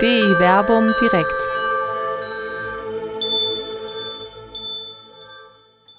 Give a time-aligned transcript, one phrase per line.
[0.00, 1.46] DI Werbung direkt.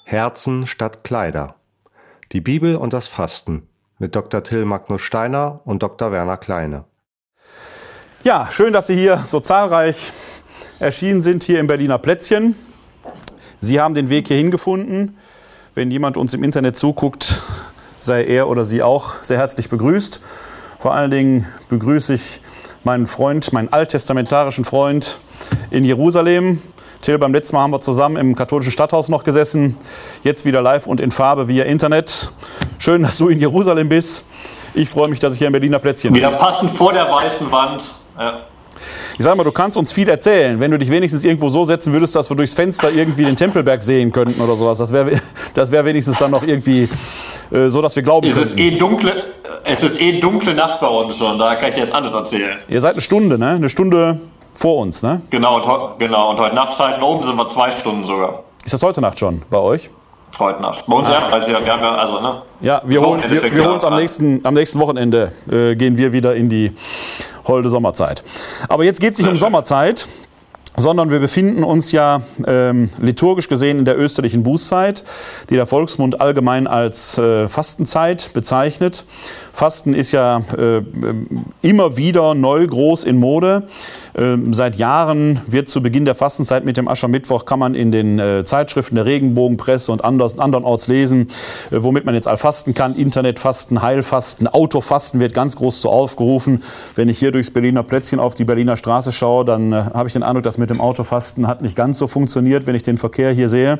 [0.02, 1.54] Herzen statt Kleider.
[2.32, 3.68] Die Bibel und das Fasten
[4.00, 4.42] mit Dr.
[4.42, 6.10] Till Magnus Steiner und Dr.
[6.10, 6.84] Werner Kleine.
[8.24, 10.10] Ja, schön, dass Sie hier so zahlreich
[10.80, 12.56] erschienen sind hier im Berliner Plätzchen.
[13.60, 15.16] Sie haben den Weg hierhin gefunden.
[15.76, 17.40] Wenn jemand uns im Internet zuguckt,
[18.00, 20.20] sei er oder sie auch sehr herzlich begrüßt.
[20.80, 22.40] Vor allen Dingen begrüße ich
[22.84, 25.18] meinen Freund, meinen alttestamentarischen Freund
[25.70, 26.60] in Jerusalem.
[27.00, 29.76] Till, beim letzten Mal haben wir zusammen im katholischen Stadthaus noch gesessen.
[30.22, 32.30] Jetzt wieder live und in Farbe via Internet.
[32.78, 34.24] Schön, dass du in Jerusalem bist.
[34.74, 36.22] Ich freue mich, dass ich hier im Berliner Plätzchen bin.
[36.22, 37.90] Wieder passend vor der weißen Wand.
[38.18, 38.42] Ja.
[39.18, 40.60] Ich sag mal, du kannst uns viel erzählen.
[40.60, 43.82] Wenn du dich wenigstens irgendwo so setzen würdest, dass wir durchs Fenster irgendwie den Tempelberg
[43.82, 44.78] sehen könnten oder sowas.
[44.78, 45.20] Das wäre
[45.54, 46.88] das wär wenigstens dann noch irgendwie
[47.50, 49.24] äh, so, dass wir glauben es Ist eh dunkle,
[49.64, 51.38] es ist eh dunkle Nacht bei uns schon.
[51.38, 52.58] Da kann ich dir jetzt alles erzählen.
[52.68, 53.50] Ihr seid eine Stunde, ne?
[53.50, 54.20] Eine Stunde
[54.54, 55.22] vor uns, ne?
[55.30, 56.30] Genau, und, genau.
[56.30, 58.44] und heute Nacht schalten oben sind wir zwei Stunden sogar.
[58.64, 59.90] Ist das heute Nacht schon bei euch?
[60.38, 60.86] Heute Nacht.
[60.86, 61.12] Bei uns ah.
[61.12, 62.42] ja, also, ja, also, ne?
[62.60, 66.12] Ja, wir holen, wir, wir holen uns am nächsten, am nächsten Wochenende, äh, gehen wir
[66.12, 66.72] wieder in die
[67.44, 68.22] holde Sommerzeit.
[68.68, 70.06] Aber jetzt geht es nicht um Sommerzeit,
[70.76, 75.04] sondern wir befinden uns ja ähm, liturgisch gesehen in der österlichen Bußzeit,
[75.50, 79.04] die der Volksmund allgemein als äh, Fastenzeit bezeichnet.
[79.54, 80.82] Fasten ist ja äh,
[81.60, 83.64] immer wieder neu groß in Mode.
[84.14, 88.18] Äh, seit Jahren wird zu Beginn der Fastenzeit mit dem Aschermittwoch kann man in den
[88.18, 91.28] äh, Zeitschriften der Regenbogenpresse und anders, andernorts lesen,
[91.70, 92.96] äh, womit man jetzt all fasten kann.
[92.96, 96.62] Internetfasten, Heilfasten, Autofasten wird ganz groß so aufgerufen.
[96.94, 100.14] Wenn ich hier durchs Berliner Plätzchen auf die Berliner Straße schaue, dann äh, habe ich
[100.14, 103.32] den Eindruck, dass mit dem Autofasten hat nicht ganz so funktioniert, wenn ich den Verkehr
[103.32, 103.78] hier sehe.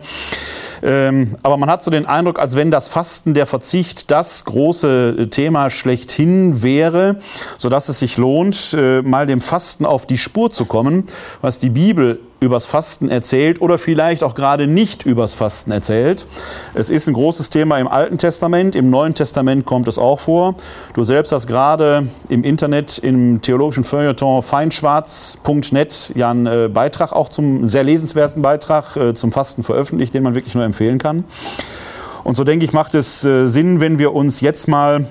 [0.82, 5.28] Ähm, aber man hat so den Eindruck, als wenn das Fasten, der Verzicht, das große
[5.30, 7.16] Thema schlechthin wäre,
[7.58, 11.06] sodass es sich lohnt, äh, mal dem Fasten auf die Spur zu kommen,
[11.40, 16.26] was die Bibel übers Fasten erzählt oder vielleicht auch gerade nicht übers Fasten erzählt.
[16.74, 20.56] Es ist ein großes Thema im Alten Testament, im Neuen Testament kommt es auch vor.
[20.94, 27.28] Du selbst hast gerade im Internet im theologischen Feuilleton feinschwarz.net ja einen äh, Beitrag, auch
[27.28, 31.24] zum sehr lesenswerten Beitrag äh, zum Fasten veröffentlicht, den man wirklich nur empfehlen kann.
[32.24, 35.06] Und so denke ich, macht es äh, Sinn, wenn wir uns jetzt mal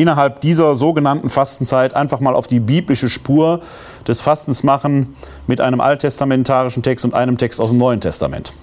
[0.00, 3.60] innerhalb dieser sogenannten Fastenzeit einfach mal auf die biblische Spur
[4.08, 5.14] des Fastens machen
[5.46, 8.54] mit einem alttestamentarischen Text und einem Text aus dem Neuen Testament.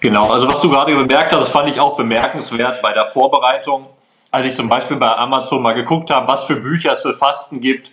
[0.00, 3.86] Genau, also was du gerade bemerkt hast, das fand ich auch bemerkenswert bei der Vorbereitung.
[4.30, 7.60] Als ich zum Beispiel bei Amazon mal geguckt habe, was für Bücher es für Fasten
[7.60, 7.92] gibt,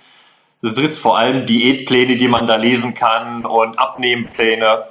[0.62, 4.84] das sind vor allem Diätpläne, die man da lesen kann und Abnehmpläne.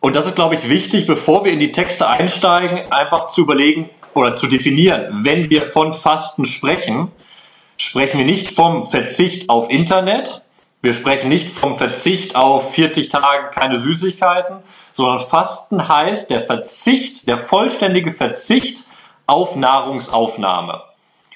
[0.00, 3.90] Und das ist, glaube ich, wichtig, bevor wir in die Texte einsteigen, einfach zu überlegen
[4.14, 7.12] oder zu definieren, wenn wir von Fasten sprechen,
[7.76, 10.42] sprechen wir nicht vom Verzicht auf Internet,
[10.82, 14.56] wir sprechen nicht vom Verzicht auf 40 Tage keine Süßigkeiten,
[14.94, 18.84] sondern Fasten heißt der Verzicht, der vollständige Verzicht
[19.26, 20.80] auf Nahrungsaufnahme.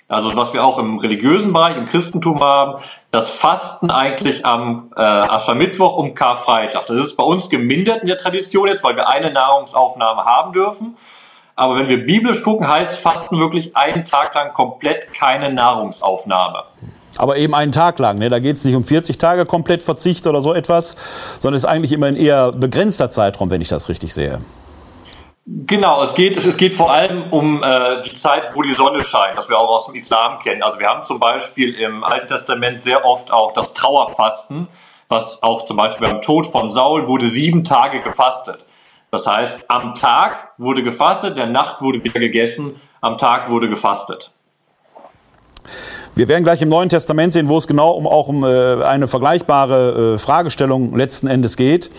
[0.09, 2.83] Also was wir auch im religiösen Bereich, im Christentum haben,
[3.15, 6.87] das Fasten eigentlich am äh, Aschermittwoch um Karfreitag.
[6.87, 10.97] Das ist bei uns gemindert in der Tradition jetzt, weil wir eine Nahrungsaufnahme haben dürfen.
[11.55, 16.65] Aber wenn wir biblisch gucken, heißt Fasten wirklich einen Tag lang komplett keine Nahrungsaufnahme.
[17.17, 18.19] Aber eben einen Tag lang.
[18.19, 18.29] Ne?
[18.31, 20.97] Da geht es nicht um 40 Tage komplett Verzicht oder so etwas,
[21.39, 24.41] sondern es ist eigentlich immer ein eher begrenzter Zeitraum, wenn ich das richtig sehe.
[25.47, 29.37] Genau, es geht, es geht vor allem um äh, die Zeit, wo die Sonne scheint,
[29.37, 30.63] das wir auch aus dem Islam kennen.
[30.63, 34.69] Also wir haben zum Beispiel im Alten Testament sehr oft auch das Trauerfasten,
[35.09, 38.65] was auch zum Beispiel beim Tod von Saul wurde sieben Tage gefastet.
[39.11, 44.34] Das heißt, am Tag wurde gefastet, der Nacht wurde wieder gegessen, am Tag wurde gefastet.
[46.17, 49.09] Wir werden gleich im Neuen Testament sehen, wo es genau um auch um äh, eine
[49.09, 51.91] vergleichbare äh, Fragestellung letzten Endes geht.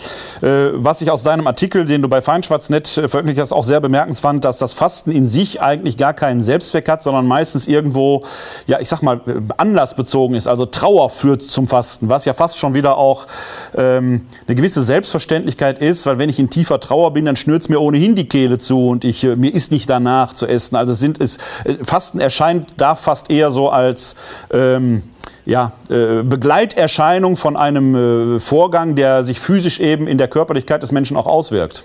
[0.42, 3.82] Äh, was ich aus deinem Artikel, den du bei Feinschwarznet äh, veröffentlicht hast, auch sehr
[3.82, 4.16] bemerkenswert
[4.46, 8.24] dass das Fasten in sich eigentlich gar keinen Selbstzweck hat, sondern meistens irgendwo,
[8.66, 9.22] ja, ich sag mal,
[9.58, 10.48] anlassbezogen ist.
[10.48, 13.28] Also Trauer führt zum Fasten, was ja fast schon wieder auch
[13.76, 17.70] ähm, eine gewisse Selbstverständlichkeit ist, weil wenn ich in tiefer Trauer bin, dann schnürt es
[17.70, 20.76] mir ohnehin die Kehle zu und ich, äh, mir ist nicht danach zu essen.
[20.76, 24.05] Also sind es, äh, Fasten erscheint da fast eher so als
[24.52, 25.04] ähm,
[25.46, 30.92] ja, äh, Begleiterscheinung von einem äh, Vorgang, der sich physisch eben in der Körperlichkeit des
[30.92, 31.84] Menschen auch auswirkt.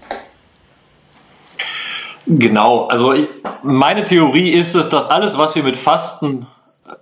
[2.26, 3.28] Genau, also ich,
[3.62, 6.46] meine Theorie ist es, dass alles, was wir mit Fasten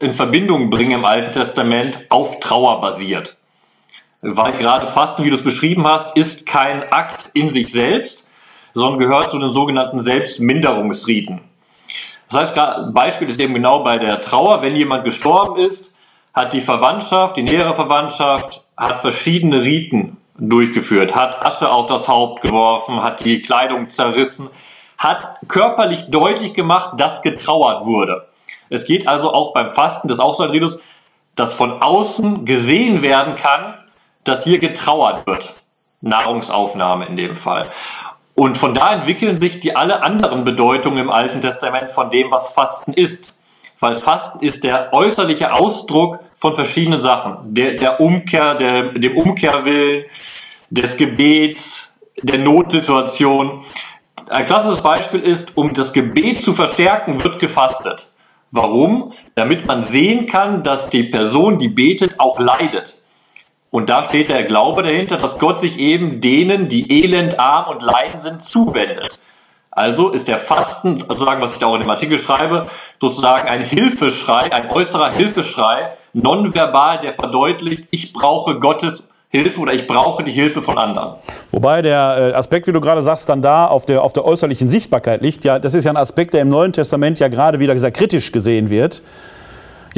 [0.00, 3.36] in Verbindung bringen im Alten Testament, auf Trauer basiert.
[4.20, 8.24] Weil gerade Fasten, wie du es beschrieben hast, ist kein Akt in sich selbst,
[8.74, 11.40] sondern gehört zu den sogenannten Selbstminderungsriten.
[12.28, 15.92] Das heißt, ein Beispiel ist eben genau bei der Trauer, wenn jemand gestorben ist,
[16.34, 22.42] hat die Verwandtschaft, die nähere Verwandtschaft, hat verschiedene Riten durchgeführt, hat Asche auf das Haupt
[22.42, 24.48] geworfen, hat die Kleidung zerrissen,
[24.98, 28.28] hat körperlich deutlich gemacht, dass getrauert wurde.
[28.68, 30.78] Es geht also auch beim Fasten, das ist auch so ein Ritus,
[31.34, 33.74] dass von außen gesehen werden kann,
[34.24, 35.54] dass hier getrauert wird.
[36.00, 37.70] Nahrungsaufnahme in dem Fall.
[38.38, 42.52] Und von da entwickeln sich die alle anderen Bedeutungen im Alten Testament von dem, was
[42.52, 43.34] Fasten ist.
[43.80, 47.52] Weil Fasten ist der äußerliche Ausdruck von verschiedenen Sachen.
[47.52, 50.04] Der, der Umkehr, der, dem Umkehrwillen,
[50.70, 51.92] des Gebets,
[52.22, 53.64] der Notsituation.
[54.28, 58.08] Ein klassisches Beispiel ist, um das Gebet zu verstärken, wird gefastet.
[58.52, 59.14] Warum?
[59.34, 62.97] Damit man sehen kann, dass die Person, die betet, auch leidet.
[63.70, 67.82] Und da steht der Glaube dahinter, dass Gott sich eben denen, die elend, arm und
[67.82, 69.20] leiden sind, zuwendet.
[69.70, 72.66] Also ist der Fasten, sozusagen, was ich da auch in dem Artikel schreibe,
[73.00, 79.86] sozusagen ein Hilfeschrei, ein äußerer Hilfeschrei, nonverbal, der verdeutlicht, ich brauche Gottes Hilfe oder ich
[79.86, 81.16] brauche die Hilfe von anderen.
[81.50, 84.70] Wobei der äh, Aspekt, wie du gerade sagst, dann da auf der, auf der äußerlichen
[84.70, 85.44] Sichtbarkeit liegt.
[85.44, 88.32] Ja, das ist ja ein Aspekt, der im Neuen Testament ja gerade wieder sehr kritisch
[88.32, 89.02] gesehen wird.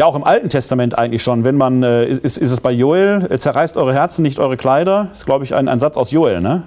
[0.01, 1.45] Ja, auch im Alten Testament eigentlich schon.
[1.45, 5.11] Wenn man, äh, ist, ist es bei Joel, äh, zerreißt eure Herzen, nicht eure Kleider.
[5.13, 6.63] Ist, glaube ich, ein, ein Satz aus Joel, ne?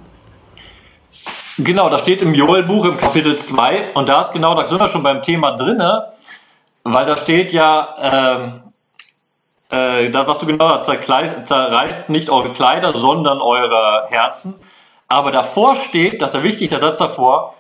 [1.58, 4.88] Genau, das steht im Joel-Buch im Kapitel 2 und da ist genau, da sind wir
[4.88, 6.10] schon beim Thema drinne,
[6.84, 8.62] weil da steht ja, ähm,
[9.72, 14.54] äh, das, was du genau hast, zerreißt nicht eure Kleider, sondern eure Herzen.
[15.08, 17.56] Aber davor steht, das ist ja wichtig, der Satz davor,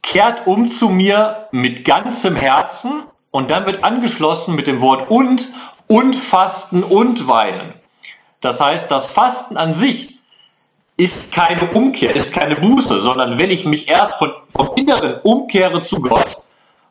[0.00, 3.02] kehrt um zu mir mit ganzem Herzen
[3.38, 5.46] und dann wird angeschlossen mit dem Wort und,
[5.86, 7.72] und Fasten und Weinen.
[8.40, 10.18] Das heißt, das Fasten an sich
[10.96, 15.82] ist keine Umkehr, ist keine Buße, sondern wenn ich mich erst von, vom Inneren umkehre
[15.82, 16.38] zu Gott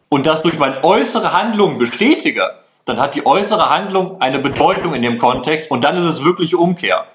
[0.07, 2.51] und das durch meine äußere Handlung bestätige,
[2.85, 6.55] dann hat die äußere Handlung eine Bedeutung in dem Kontext und dann ist es wirklich
[6.55, 7.07] Umkehr.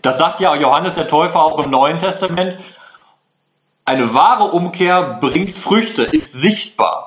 [0.00, 2.56] Das sagt ja Johannes der Täufer auch im Neuen Testament.
[3.84, 7.05] Eine wahre Umkehr bringt Früchte, ist sichtbar.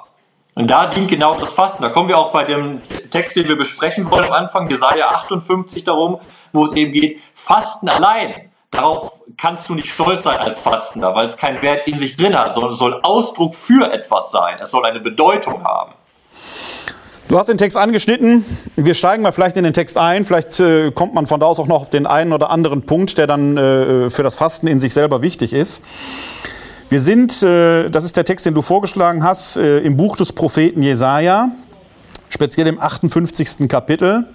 [0.59, 1.81] Und da dient genau das Fasten.
[1.81, 5.85] Da kommen wir auch bei dem Text, den wir besprechen wollen am Anfang, Jesaja 58
[5.85, 6.19] darum,
[6.51, 8.33] wo es eben geht, Fasten allein.
[8.69, 12.38] Darauf kannst du nicht stolz sein als Fastender, weil es keinen Wert in sich drin
[12.38, 14.57] hat, sondern es soll Ausdruck für etwas sein.
[14.61, 15.94] Es soll eine Bedeutung haben.
[17.29, 18.44] Du hast den Text angeschnitten.
[18.75, 20.25] Wir steigen mal vielleicht in den Text ein.
[20.25, 23.17] Vielleicht äh, kommt man von da aus auch noch auf den einen oder anderen Punkt,
[23.17, 25.85] der dann äh, für das Fasten in sich selber wichtig ist.
[26.89, 30.33] Wir sind, äh, das ist der Text, den du vorgeschlagen hast, äh, im Buch des
[30.33, 31.51] Propheten Jesaja,
[32.30, 33.68] speziell im 58.
[33.68, 34.25] Kapitel.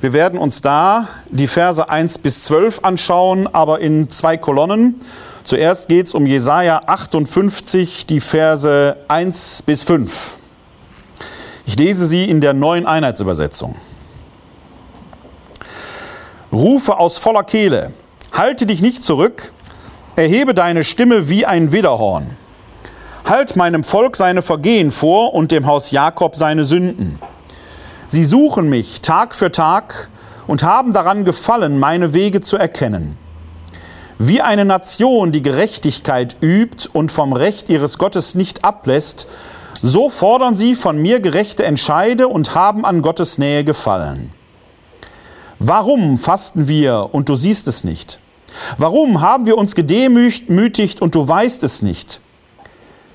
[0.00, 5.00] Wir werden uns da die Verse 1 bis 12 anschauen, aber in zwei Kolonnen.
[5.42, 10.36] Zuerst geht es um Jesaja 58, die Verse 1 bis 5.
[11.66, 13.74] Ich lese sie in der neuen Einheitsübersetzung.
[16.52, 17.92] Rufe aus voller Kehle,
[18.30, 19.50] halte dich nicht zurück,
[20.16, 22.30] erhebe deine Stimme wie ein Widderhorn.
[23.24, 27.18] Halt meinem Volk seine Vergehen vor und dem Haus Jakob seine Sünden.
[28.06, 30.10] Sie suchen mich Tag für Tag
[30.46, 33.16] und haben daran gefallen, meine Wege zu erkennen.
[34.18, 39.26] Wie eine Nation, die Gerechtigkeit übt und vom Recht ihres Gottes nicht ablässt,
[39.82, 44.32] so fordern sie von mir gerechte Entscheide und haben an Gottes Nähe gefallen.
[45.58, 48.20] Warum fasten wir und du siehst es nicht?
[48.78, 52.20] Warum haben wir uns gedemütigt und du weißt es nicht?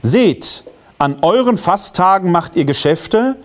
[0.02, 0.64] Seht,
[0.98, 3.36] an euren Fasttagen macht ihr Geschäfte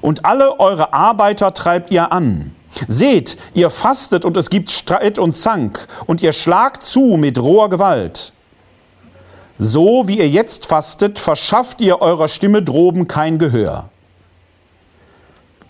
[0.00, 2.54] und alle eure Arbeiter treibt ihr an.
[2.88, 7.70] Seht, ihr fastet und es gibt Streit und Zank und ihr schlagt zu mit roher
[7.70, 8.32] Gewalt.
[9.58, 13.88] So wie ihr jetzt fastet, verschafft ihr eurer Stimme droben kein Gehör.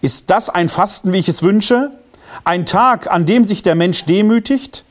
[0.00, 1.91] Ist das ein Fasten, wie ich es wünsche?
[2.45, 4.85] Ein Tag, an dem sich der Mensch demütigt?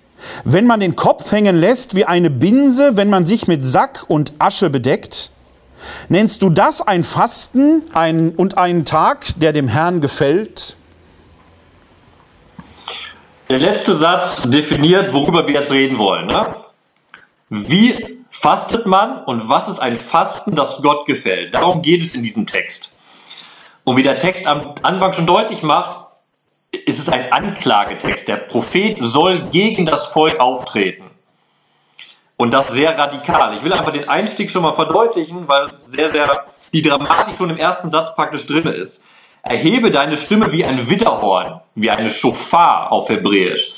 [0.44, 4.34] Wenn man den Kopf hängen lässt wie eine Binse, wenn man sich mit Sack und
[4.40, 5.32] Asche bedeckt?
[6.10, 10.78] Nennst du das ein Fasten ein, und einen Tag, der dem Herrn gefällt?
[13.50, 16.28] Der letzte Satz definiert, worüber wir jetzt reden wollen.
[16.28, 16.56] Ne?
[17.50, 21.54] Wie fastet man und was ist ein Fasten, das Gott gefällt?
[21.54, 22.94] Darum geht es in diesem Text.
[23.84, 26.08] Und wie der Text am Anfang schon deutlich macht,
[26.74, 28.28] ist es ein Anklagetext.
[28.28, 31.04] Der Prophet soll gegen das Volk auftreten.
[32.36, 33.56] Und das sehr radikal.
[33.56, 37.52] Ich will einfach den Einstieg schon mal verdeutlichen, weil es sehr, sehr die Dramatik schon
[37.52, 39.02] im ersten Satz praktisch drin ist.
[39.44, 43.76] Erhebe deine Stimme wie ein Witterhorn, wie eine Schofar auf Hebräisch.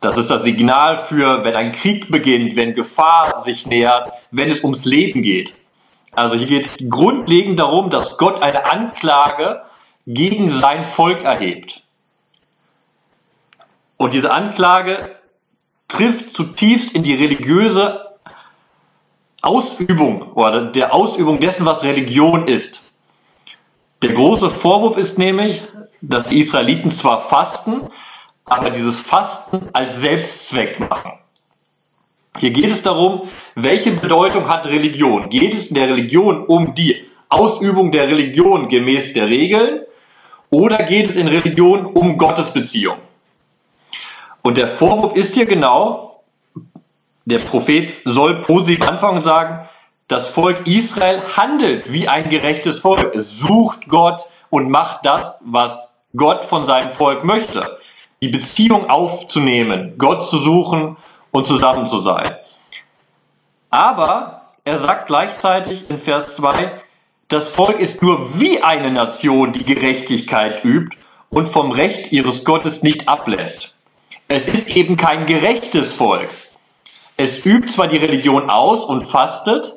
[0.00, 4.62] Das ist das Signal für, wenn ein Krieg beginnt, wenn Gefahr sich nähert, wenn es
[4.62, 5.54] ums Leben geht.
[6.12, 9.62] Also hier geht es grundlegend darum, dass Gott eine Anklage
[10.06, 11.82] gegen sein Volk erhebt.
[13.96, 15.16] Und diese Anklage
[15.88, 18.06] trifft zutiefst in die religiöse
[19.42, 22.92] Ausübung oder der Ausübung dessen, was Religion ist.
[24.02, 25.62] Der große Vorwurf ist nämlich,
[26.00, 27.82] dass die Israeliten zwar fasten,
[28.44, 31.12] aber dieses Fasten als Selbstzweck machen.
[32.38, 35.30] Hier geht es darum, welche Bedeutung hat Religion?
[35.30, 39.80] Geht es in der Religion um die Ausübung der Religion gemäß der Regeln
[40.50, 42.98] oder geht es in Religion um Gottesbeziehung?
[44.46, 46.22] Und der Vorwurf ist hier genau,
[47.24, 49.68] der Prophet soll positiv anfangen und sagen,
[50.06, 53.12] das Volk Israel handelt wie ein gerechtes Volk.
[53.16, 57.76] Es sucht Gott und macht das, was Gott von seinem Volk möchte.
[58.22, 60.96] Die Beziehung aufzunehmen, Gott zu suchen
[61.32, 62.36] und zusammen zu sein.
[63.70, 66.82] Aber er sagt gleichzeitig in Vers 2,
[67.26, 70.96] das Volk ist nur wie eine Nation, die Gerechtigkeit übt
[71.30, 73.75] und vom Recht ihres Gottes nicht ablässt.
[74.28, 76.30] Es ist eben kein gerechtes Volk.
[77.16, 79.74] Es übt zwar die Religion aus und fastet,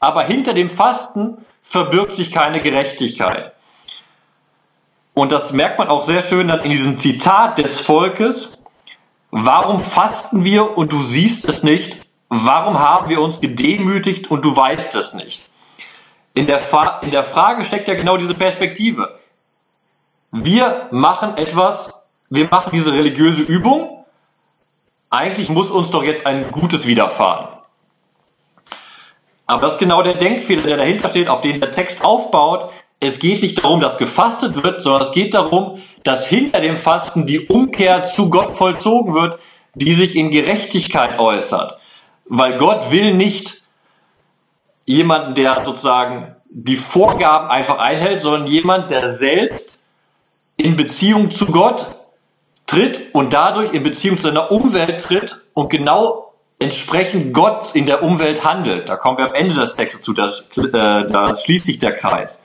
[0.00, 3.52] aber hinter dem Fasten verbirgt sich keine Gerechtigkeit.
[5.14, 8.58] Und das merkt man auch sehr schön dann in diesem Zitat des Volkes.
[9.30, 11.98] Warum fasten wir und du siehst es nicht?
[12.28, 15.48] Warum haben wir uns gedemütigt und du weißt es nicht?
[16.34, 16.62] In der,
[17.02, 19.18] in der Frage steckt ja genau diese Perspektive.
[20.30, 21.92] Wir machen etwas,
[22.34, 24.06] wir machen diese religiöse Übung.
[25.10, 27.48] Eigentlich muss uns doch jetzt ein Gutes widerfahren.
[29.46, 32.70] Aber das ist genau der Denkfehler, der dahinter steht, auf den der Text aufbaut.
[33.00, 37.26] Es geht nicht darum, dass gefastet wird, sondern es geht darum, dass hinter dem Fasten
[37.26, 39.38] die Umkehr zu Gott vollzogen wird,
[39.74, 41.78] die sich in Gerechtigkeit äußert.
[42.24, 43.60] Weil Gott will nicht
[44.86, 49.78] jemanden, der sozusagen die Vorgaben einfach einhält, sondern jemand, der selbst
[50.56, 52.01] in Beziehung zu Gott
[52.72, 58.02] tritt und dadurch in Beziehung zu seiner Umwelt tritt und genau entsprechend Gott in der
[58.02, 58.88] Umwelt handelt.
[58.88, 62.40] Da kommen wir am Ende des Textes zu, da, äh, da schließt sich der Kreis.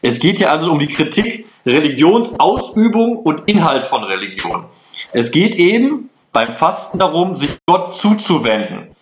[0.00, 4.66] Es geht hier also um die Kritik Religionsausübung und Inhalt von Religion.
[5.12, 8.94] Es geht eben beim Fasten darum, sich Gott zuzuwenden.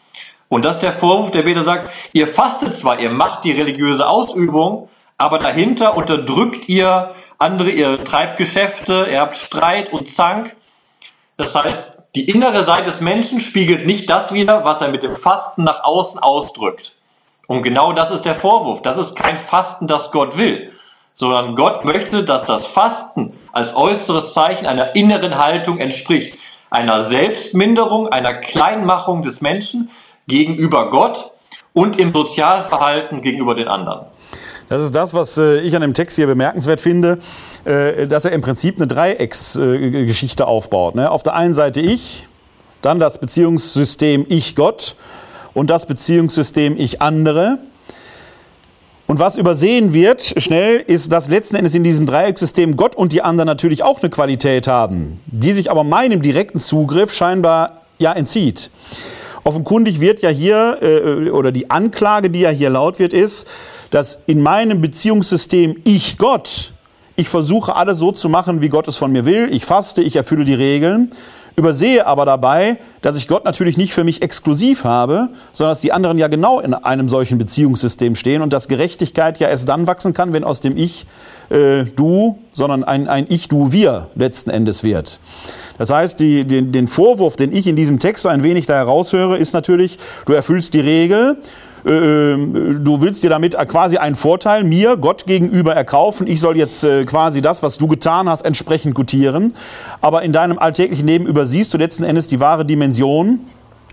[0.48, 4.06] Und das ist der Vorwurf, der Beter sagt, ihr fastet zwar, ihr macht die religiöse
[4.06, 10.56] Ausübung, aber dahinter unterdrückt ihr andere, ihr treibt Geschäfte, ihr habt Streit und Zank.
[11.36, 15.16] Das heißt, die innere Seite des Menschen spiegelt nicht das wider, was er mit dem
[15.16, 16.94] Fasten nach außen ausdrückt.
[17.46, 18.82] Und genau das ist der Vorwurf.
[18.82, 20.72] Das ist kein Fasten, das Gott will,
[21.14, 26.38] sondern Gott möchte, dass das Fasten als äußeres Zeichen einer inneren Haltung entspricht,
[26.70, 29.90] einer Selbstminderung, einer Kleinmachung des Menschen,
[30.26, 31.32] gegenüber Gott
[31.72, 34.06] und im Sozialverhalten gegenüber den anderen.
[34.68, 37.18] Das ist das, was äh, ich an dem Text hier bemerkenswert finde,
[37.64, 40.96] äh, dass er im Prinzip eine Dreiecksgeschichte äh, aufbaut.
[40.96, 41.11] Ne?
[41.11, 42.26] Auf der einen Seite ich,
[42.82, 44.96] dann das Beziehungssystem Ich-Gott
[45.54, 47.58] und das Beziehungssystem Ich-Andere.
[49.06, 53.23] Und was übersehen wird schnell, ist, dass letzten Endes in diesem Dreieckssystem Gott und die
[53.23, 58.73] anderen natürlich auch eine Qualität haben, die sich aber meinem direkten Zugriff scheinbar ja entzieht.
[59.44, 63.46] Offenkundig wird ja hier, oder die Anklage, die ja hier laut wird, ist,
[63.96, 66.74] dass in meinem Beziehungssystem ich Gott,
[67.16, 70.16] ich versuche alles so zu machen, wie Gott es von mir will, ich faste, ich
[70.16, 71.12] erfülle die Regeln,
[71.56, 75.92] übersehe aber dabei, dass ich Gott natürlich nicht für mich exklusiv habe, sondern dass die
[75.92, 80.12] anderen ja genau in einem solchen Beziehungssystem stehen und dass Gerechtigkeit ja erst dann wachsen
[80.12, 81.06] kann, wenn aus dem Ich
[81.48, 85.20] äh, du, sondern ein, ein Ich, du, wir letzten Endes wird.
[85.78, 88.74] Das heißt, die, den, den Vorwurf, den ich in diesem Text so ein wenig da
[88.74, 91.38] heraushöre, ist natürlich, du erfüllst die Regel,
[91.86, 96.26] äh, du willst dir damit quasi einen Vorteil mir, Gott gegenüber erkaufen.
[96.26, 99.54] Ich soll jetzt äh, quasi das, was du getan hast, entsprechend gutieren.
[100.00, 103.40] Aber in deinem alltäglichen Leben übersiehst du letzten Endes die wahre Dimension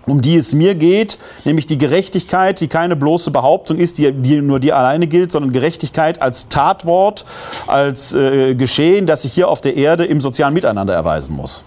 [0.06, 4.40] um die es mir geht, nämlich die Gerechtigkeit, die keine bloße Behauptung ist, die, die
[4.42, 7.24] nur dir alleine gilt, sondern Gerechtigkeit als Tatwort,
[7.66, 11.64] als äh, Geschehen, das sich hier auf der Erde im sozialen Miteinander erweisen muss.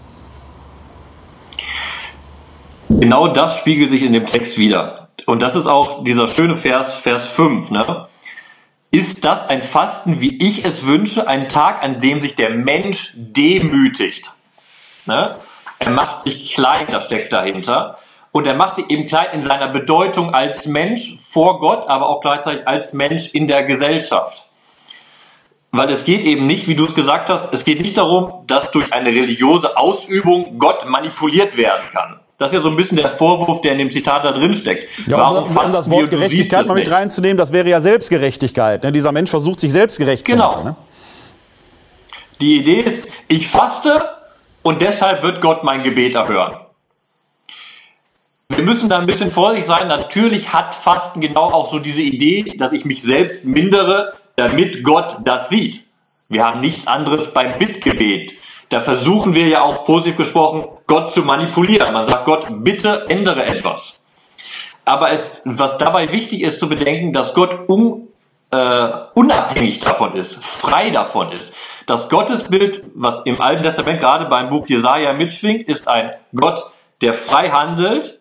[2.88, 5.08] Genau das spiegelt sich in dem Text wieder.
[5.26, 7.70] Und das ist auch dieser schöne Vers, Vers 5.
[7.70, 8.08] Ne?
[8.90, 13.12] Ist das ein Fasten, wie ich es wünsche, ein Tag, an dem sich der Mensch
[13.14, 14.32] demütigt?
[15.04, 15.36] Ne?
[15.78, 17.98] Er macht sich klein, das steckt dahinter.
[18.32, 22.22] Und er macht sich eben klein in seiner Bedeutung als Mensch vor Gott, aber auch
[22.22, 24.44] gleichzeitig als Mensch in der Gesellschaft.
[25.72, 28.70] Weil es geht eben nicht, wie du es gesagt hast, es geht nicht darum, dass
[28.70, 32.20] durch eine religiöse Ausübung Gott manipuliert werden kann.
[32.38, 34.88] Das ist ja so ein bisschen der Vorwurf, der in dem Zitat da drin steckt.
[35.08, 38.84] Ja, Warum um, um das Wort Gerechtigkeit mal mit reinzunehmen, das wäre ja Selbstgerechtigkeit.
[38.84, 38.92] Ne?
[38.92, 40.52] Dieser Mensch versucht sich selbstgerecht genau.
[40.52, 40.64] zu machen.
[40.70, 40.76] Ne?
[42.40, 44.04] Die Idee ist, ich faste
[44.62, 46.60] und deshalb wird Gott mein Gebet erhören.
[48.50, 49.88] Wir müssen da ein bisschen vorsichtig sein.
[49.88, 55.16] Natürlich hat Fasten genau auch so diese Idee, dass ich mich selbst mindere, damit Gott
[55.24, 55.84] das sieht.
[56.28, 58.34] Wir haben nichts anderes beim Bittgebet.
[58.68, 61.92] Da versuchen wir ja auch positiv gesprochen, Gott zu manipulieren.
[61.92, 64.02] Man sagt Gott, bitte ändere etwas.
[64.84, 68.08] Aber es, was dabei wichtig ist zu bedenken, dass Gott un,
[68.50, 71.52] äh, unabhängig davon ist, frei davon ist.
[71.86, 76.62] Das Gottesbild, was im Alten Testament gerade beim Buch Jesaja mitschwingt, ist ein Gott,
[77.00, 78.20] der frei handelt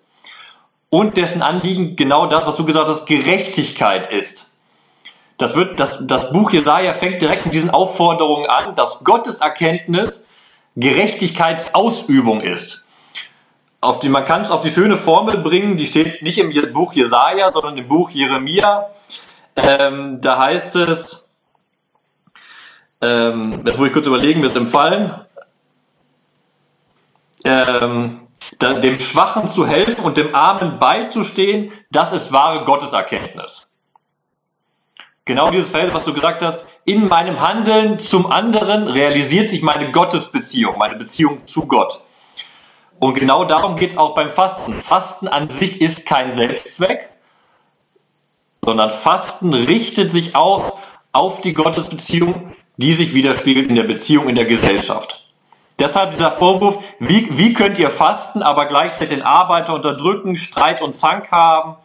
[0.90, 4.48] und dessen Anliegen genau das, was du gesagt hast, Gerechtigkeit ist.
[5.38, 10.24] Das wird, das, das Buch Jesaja fängt direkt mit diesen Aufforderungen an, dass Gottes Erkenntnis
[10.78, 12.86] Gerechtigkeitsausübung ist.
[13.82, 16.94] Auf die, man kann es auf die schöne Formel bringen, die steht nicht im Buch
[16.94, 18.90] Jesaja, sondern im Buch Jeremia.
[19.56, 21.28] Ähm, da heißt es,
[23.02, 25.20] ähm, jetzt muss ich kurz überlegen, ist empfallen.
[27.44, 28.28] Ähm,
[28.62, 33.68] dem Schwachen zu helfen und dem Armen beizustehen, das ist wahre Gotteserkenntnis.
[35.26, 39.92] Genau dieses Feld, was du gesagt hast, in meinem Handeln zum anderen realisiert sich meine
[39.92, 42.00] Gottesbeziehung, meine Beziehung zu Gott.
[42.98, 44.82] Und genau darum geht es auch beim Fasten.
[44.82, 47.10] Fasten an sich ist kein Selbstzweck,
[48.64, 50.80] sondern Fasten richtet sich auch
[51.12, 55.26] auf die Gottesbeziehung, die sich widerspiegelt in der Beziehung in der Gesellschaft.
[55.80, 60.96] Deshalb dieser Vorwurf, wie, wie könnt ihr fasten, aber gleichzeitig den Arbeiter unterdrücken, Streit und
[60.96, 61.76] Zank haben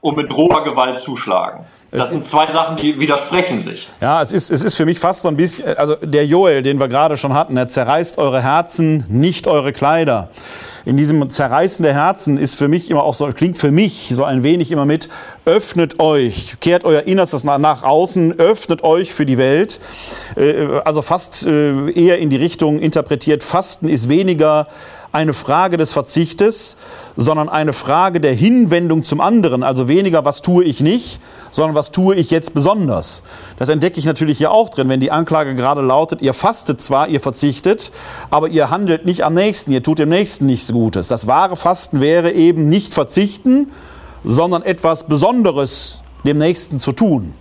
[0.00, 1.64] und mit roher Gewalt zuschlagen.
[1.92, 3.88] Das sind zwei Sachen, die widersprechen sich.
[4.00, 6.78] Ja, es ist, es ist für mich fast so ein bisschen, also der Joel, den
[6.78, 10.28] wir gerade schon hatten, er zerreißt eure Herzen, nicht eure Kleider.
[10.84, 14.24] In diesem Zerreißen der Herzen ist für mich immer auch so, klingt für mich so
[14.24, 15.08] ein wenig immer mit,
[15.44, 19.80] öffnet euch, kehrt euer Innerstes nach, nach außen, öffnet euch für die Welt.
[20.36, 24.68] Äh, also fast äh, eher in die Richtung interpretiert, Fasten ist weniger
[25.16, 26.76] eine Frage des Verzichtes,
[27.16, 29.62] sondern eine Frage der Hinwendung zum anderen.
[29.62, 33.22] Also weniger, was tue ich nicht, sondern was tue ich jetzt besonders.
[33.58, 37.08] Das entdecke ich natürlich hier auch drin, wenn die Anklage gerade lautet, ihr fastet zwar,
[37.08, 37.92] ihr verzichtet,
[38.30, 41.08] aber ihr handelt nicht am nächsten, ihr tut dem nächsten nichts Gutes.
[41.08, 43.72] Das wahre Fasten wäre eben nicht verzichten,
[44.22, 47.32] sondern etwas Besonderes dem nächsten zu tun.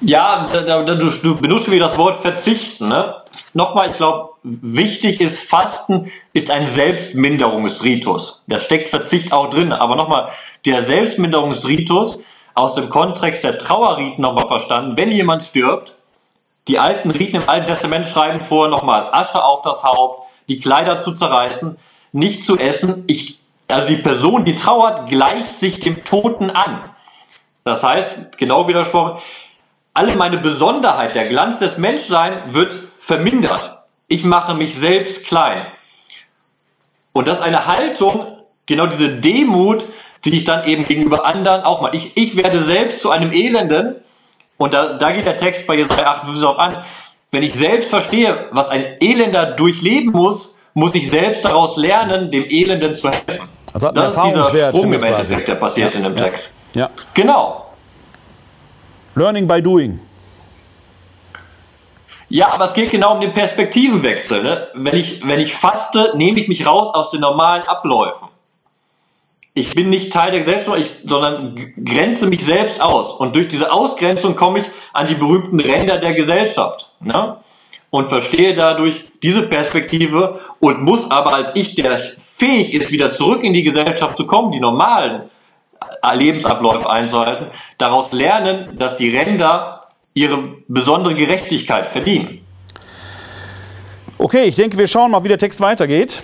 [0.00, 2.88] Ja, da, da, du, du benutzt wieder das Wort verzichten.
[2.88, 3.16] Ne?
[3.52, 8.42] Nochmal, ich glaube, wichtig ist, Fasten ist ein Selbstminderungsritus.
[8.46, 9.72] Da steckt Verzicht auch drin.
[9.72, 10.30] Aber nochmal,
[10.64, 12.20] der Selbstminderungsritus
[12.54, 14.96] aus dem Kontext der Trauerriten nochmal verstanden.
[14.96, 15.96] Wenn jemand stirbt,
[16.68, 20.98] die alten Riten im Alten Testament schreiben vor, nochmal Asche auf das Haupt, die Kleider
[20.98, 21.78] zu zerreißen,
[22.12, 23.04] nicht zu essen.
[23.06, 26.90] Ich, also die Person, die trauert, gleicht sich dem Toten an.
[27.64, 29.20] Das heißt, genau widersprochen,
[29.94, 33.79] alle meine Besonderheit, der Glanz des Menschseins wird vermindert.
[34.10, 35.66] Ich mache mich selbst klein.
[37.12, 38.26] Und das ist eine Haltung,
[38.66, 39.84] genau diese Demut,
[40.24, 41.94] die ich dann eben gegenüber anderen auch mal.
[41.94, 43.94] Ich, ich werde selbst zu einem Elenden.
[44.58, 46.84] Und da, da geht der Text bei Jesaja 8 auch an.
[47.30, 52.44] Wenn ich selbst verstehe, was ein Elender durchleben muss, muss ich selbst daraus lernen, dem
[52.44, 53.48] Elenden zu helfen.
[53.72, 56.50] Also das ist dieser Sprung im Endeffekt, der passiert ja, in dem Text.
[56.74, 56.90] Ja.
[57.14, 57.66] Genau.
[59.14, 60.00] Learning by doing.
[62.30, 64.42] Ja, aber es geht genau um den Perspektivenwechsel.
[64.42, 64.68] Ne?
[64.74, 68.28] Wenn, ich, wenn ich faste, nehme ich mich raus aus den normalen Abläufen.
[69.52, 73.12] Ich bin nicht Teil der Gesellschaft, sondern grenze mich selbst aus.
[73.12, 76.88] Und durch diese Ausgrenzung komme ich an die berühmten Ränder der Gesellschaft.
[77.00, 77.36] Ne?
[77.90, 83.42] Und verstehe dadurch diese Perspektive und muss aber als ich, der fähig ist, wieder zurück
[83.42, 85.30] in die Gesellschaft zu kommen, die normalen
[86.14, 89.79] Lebensabläufe einzuhalten, daraus lernen, dass die Ränder
[90.14, 92.40] ihre besondere Gerechtigkeit verdienen.
[94.18, 96.22] Okay, ich denke, wir schauen mal, wie der Text weitergeht.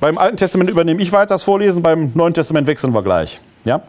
[0.00, 3.40] Beim Alten Testament übernehme ich weiter das Vorlesen, beim Neuen Testament wechseln wir gleich.
[3.64, 3.82] Ja?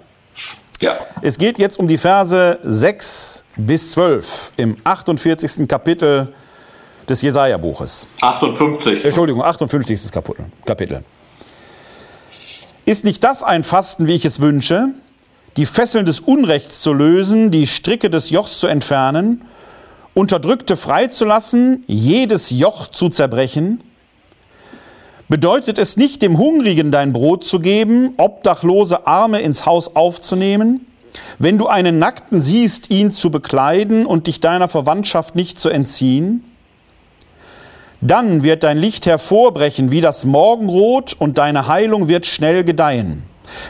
[0.81, 0.97] Ja.
[1.21, 5.67] Es geht jetzt um die Verse 6 bis 12 im 48.
[5.67, 6.33] Kapitel
[7.07, 8.07] des Jesaja-Buches.
[8.21, 9.05] 58.
[9.05, 10.11] Entschuldigung, 58.
[10.11, 10.45] Kapitel.
[10.65, 11.03] Kapitel.
[12.85, 14.89] Ist nicht das ein Fasten, wie ich es wünsche,
[15.57, 19.41] die Fesseln des Unrechts zu lösen, die Stricke des Jochs zu entfernen,
[20.13, 23.81] Unterdrückte freizulassen, jedes Joch zu zerbrechen?
[25.27, 30.85] Bedeutet es nicht, dem Hungrigen dein Brot zu geben, obdachlose Arme ins Haus aufzunehmen?
[31.39, 36.43] Wenn du einen Nackten siehst, ihn zu bekleiden und dich deiner Verwandtschaft nicht zu entziehen?
[38.01, 43.23] Dann wird dein Licht hervorbrechen wie das Morgenrot und deine Heilung wird schnell gedeihen.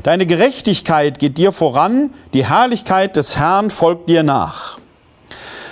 [0.04, 4.78] Deine Gerechtigkeit geht dir voran, die Herrlichkeit des Herrn folgt dir nach.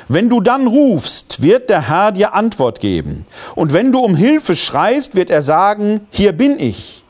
[0.08, 3.26] Wenn du dann rufst, wird der Herr dir Antwort geben.
[3.56, 7.04] Und wenn du um Hilfe schreist, wird er sagen, hier bin ich.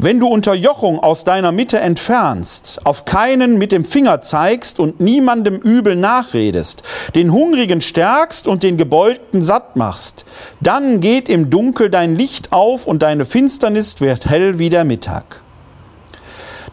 [0.00, 5.56] Wenn du Unterjochung aus deiner Mitte entfernst, auf keinen mit dem Finger zeigst und niemandem
[5.56, 6.84] übel nachredest,
[7.16, 10.24] den Hungrigen stärkst und den Gebeugten satt machst,
[10.60, 15.42] dann geht im Dunkel dein Licht auf und deine Finsternis wird hell wie der Mittag.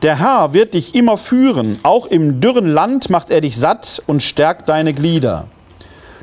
[0.05, 4.21] Der Herr wird dich immer führen, auch im dürren Land macht er dich satt und
[4.21, 5.47] stärkt deine Glieder.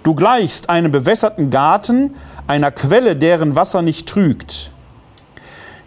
[0.04, 2.14] Du gleichst einem bewässerten Garten,
[2.46, 4.70] einer Quelle, deren Wasser nicht trügt.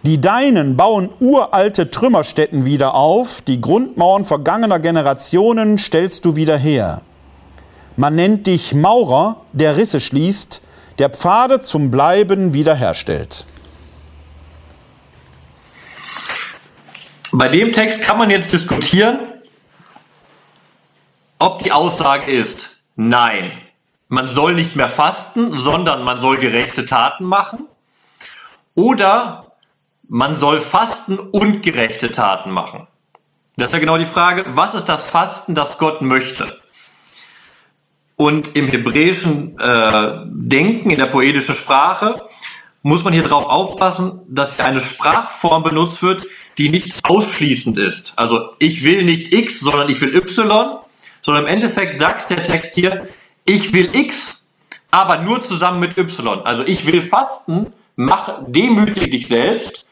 [0.03, 6.99] Die Deinen bauen uralte Trümmerstätten wieder auf, die Grundmauern vergangener Generationen stellst du wieder her.
[7.95, 10.61] Man nennt dich Maurer, der Risse schließt,
[10.99, 13.45] der Pfade zum Bleiben wiederherstellt.
[17.37, 19.19] Bei dem Text kann man jetzt diskutieren,
[21.37, 23.51] ob die Aussage ist, nein,
[24.07, 27.67] man soll nicht mehr fasten, sondern man soll gerechte Taten machen.
[28.73, 29.51] Oder
[30.07, 32.87] man soll Fasten und gerechte Taten machen.
[33.57, 36.57] Das ist ja genau die Frage, was ist das Fasten, das Gott möchte?
[38.15, 42.29] Und im hebräischen äh, Denken, in der poetischen Sprache,
[42.81, 46.25] muss man hier darauf aufpassen, dass hier eine Sprachform benutzt wird,
[46.57, 48.13] die nicht ausschließend ist.
[48.17, 50.77] Also ich will nicht X, sondern ich will Y,
[51.21, 53.07] sondern im Endeffekt sagt der Text hier,
[53.45, 54.45] ich will X,
[54.91, 56.41] aber nur zusammen mit Y.
[56.45, 59.85] Also ich will fasten, mach demütig dich selbst,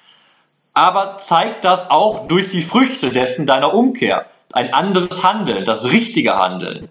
[0.74, 4.28] aber zeigt das auch durch die Früchte dessen deiner Umkehr.
[4.52, 6.90] Ein anderes Handeln, das richtige Handeln.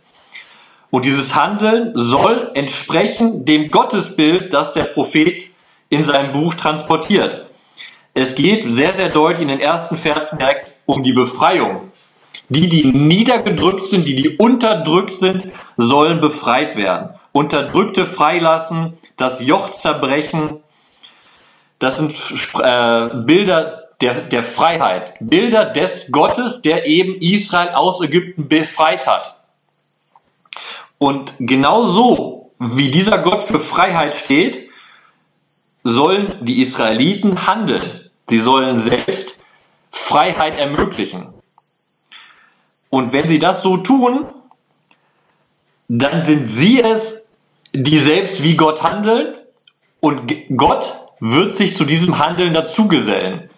[0.90, 5.48] Und dieses Handeln soll entsprechen dem Gottesbild, das der Prophet
[5.88, 7.46] in seinem Buch transportiert.
[8.14, 11.92] Es geht sehr, sehr deutlich in den ersten Versen direkt um die Befreiung.
[12.48, 15.48] Die, die niedergedrückt sind, die, die unterdrückt sind,
[15.78, 17.14] sollen befreit werden.
[17.32, 20.60] Unterdrückte freilassen, das Joch zerbrechen,
[21.78, 22.12] das sind
[22.62, 29.36] äh, Bilder der, der Freiheit, Bilder des Gottes, der eben Israel aus Ägypten befreit hat.
[30.98, 34.68] Und genau so, wie dieser Gott für Freiheit steht,
[35.84, 38.01] sollen die Israeliten handeln.
[38.28, 39.36] Sie sollen selbst
[39.90, 41.28] Freiheit ermöglichen.
[42.90, 44.26] Und wenn sie das so tun,
[45.88, 47.26] dann sind sie es,
[47.72, 49.34] die selbst wie Gott handeln
[50.00, 53.48] und Gott wird sich zu diesem Handeln dazugesellen.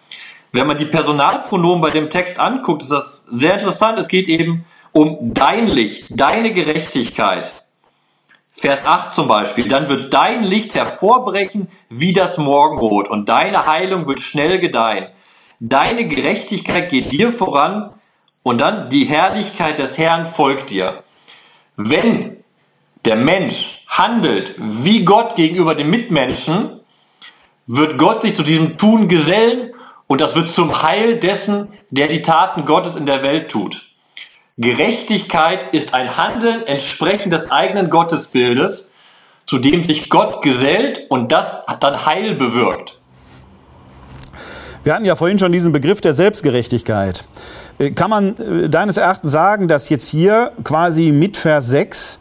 [0.51, 3.99] Wenn man die Personalpronomen bei dem Text anguckt, ist das sehr interessant.
[3.99, 7.51] Es geht eben um dein Licht, deine Gerechtigkeit.
[8.57, 14.07] Vers 8 zum Beispiel, dann wird dein Licht hervorbrechen wie das Morgenrot und deine Heilung
[14.07, 15.07] wird schnell gedeihen.
[15.59, 17.93] Deine Gerechtigkeit geht dir voran
[18.43, 21.03] und dann die Herrlichkeit des Herrn folgt dir.
[21.75, 22.37] Wenn
[23.03, 26.79] der Mensch handelt wie Gott gegenüber den Mitmenschen,
[27.67, 29.73] wird Gott sich zu diesem Tun gesellen
[30.07, 33.87] und das wird zum Heil dessen, der die Taten Gottes in der Welt tut.
[34.57, 38.87] Gerechtigkeit ist ein Handeln entsprechend des eigenen Gottesbildes,
[39.45, 43.01] zu dem sich Gott gesellt und das hat dann Heil bewirkt.
[44.85, 47.25] Wir hatten ja vorhin schon diesen Begriff der Selbstgerechtigkeit.
[47.79, 52.19] Äh, kann man äh, deines Erachtens sagen, dass jetzt hier quasi mit Vers 6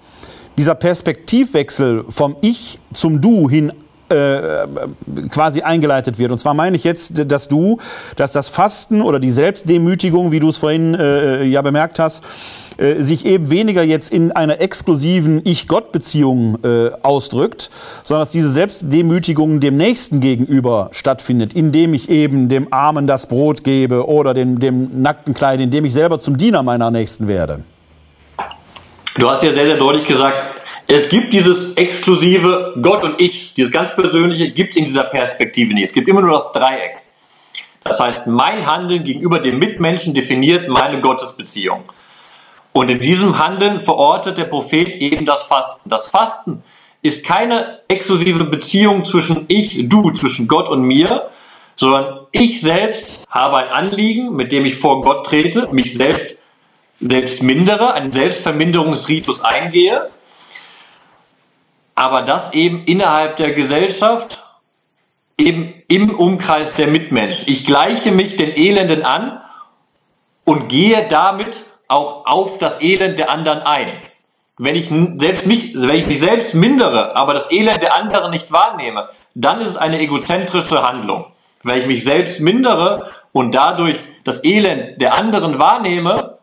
[0.59, 3.73] dieser Perspektivwechsel vom Ich zum Du hin
[4.15, 6.33] äh, quasi eingeleitet wird.
[6.33, 7.79] Und zwar meine ich jetzt, dass du,
[8.17, 12.23] dass das Fasten oder die Selbstdemütigung, wie du es vorhin äh, ja bemerkt hast,
[12.77, 17.71] äh, sich eben weniger jetzt in einer exklusiven Ich-Gott-Beziehung äh, ausdrückt,
[18.03, 23.63] sondern dass diese Selbstdemütigung dem Nächsten gegenüber stattfindet, indem ich eben dem Armen das Brot
[23.63, 27.61] gebe oder dem, dem nackten Kleid, indem ich selber zum Diener meiner Nächsten werde.
[29.17, 30.54] Du hast ja sehr, sehr deutlich gesagt,
[30.87, 35.73] es gibt dieses exklusive Gott und ich, dieses ganz persönliche, gibt es in dieser Perspektive
[35.73, 35.85] nicht.
[35.85, 36.99] Es gibt immer nur das Dreieck.
[37.83, 41.85] Das heißt, mein Handeln gegenüber dem Mitmenschen definiert meine Gottesbeziehung.
[42.73, 45.89] Und in diesem Handeln verortet der Prophet eben das Fasten.
[45.89, 46.63] Das Fasten
[47.03, 51.31] ist keine exklusive Beziehung zwischen ich, du, zwischen Gott und mir,
[51.77, 56.37] sondern ich selbst habe ein Anliegen, mit dem ich vor Gott trete, mich selbst,
[57.01, 60.11] selbst mindere, einen Selbstverminderungsritus eingehe
[61.95, 64.43] aber das eben innerhalb der Gesellschaft,
[65.37, 67.45] eben im Umkreis der Mitmenschen.
[67.49, 69.41] Ich gleiche mich den Elenden an
[70.45, 73.93] und gehe damit auch auf das Elend der anderen ein.
[74.57, 78.53] Wenn ich selbst mich, wenn ich mich selbst mindere, aber das Elend der anderen nicht
[78.53, 81.27] wahrnehme, dann ist es eine egozentrische Handlung.
[81.65, 86.39] Wenn ich mich selbst mindere und dadurch das Elend der anderen wahrnehme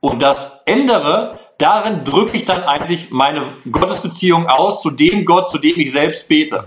[0.00, 5.58] und das ändere, darin drücke ich dann eigentlich meine Gottesbeziehung aus zu dem Gott, zu
[5.58, 6.64] dem ich selbst bete.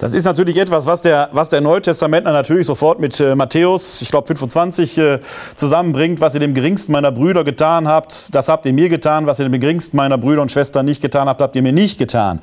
[0.00, 4.10] Das ist natürlich etwas, was der, was der Neutestamentler natürlich sofort mit äh, Matthäus, ich
[4.10, 5.18] glaube 25, äh,
[5.56, 6.22] zusammenbringt.
[6.22, 9.26] Was ihr dem geringsten meiner Brüder getan habt, das habt ihr mir getan.
[9.26, 11.98] Was ihr dem geringsten meiner Brüder und Schwestern nicht getan habt, habt ihr mir nicht
[11.98, 12.40] getan.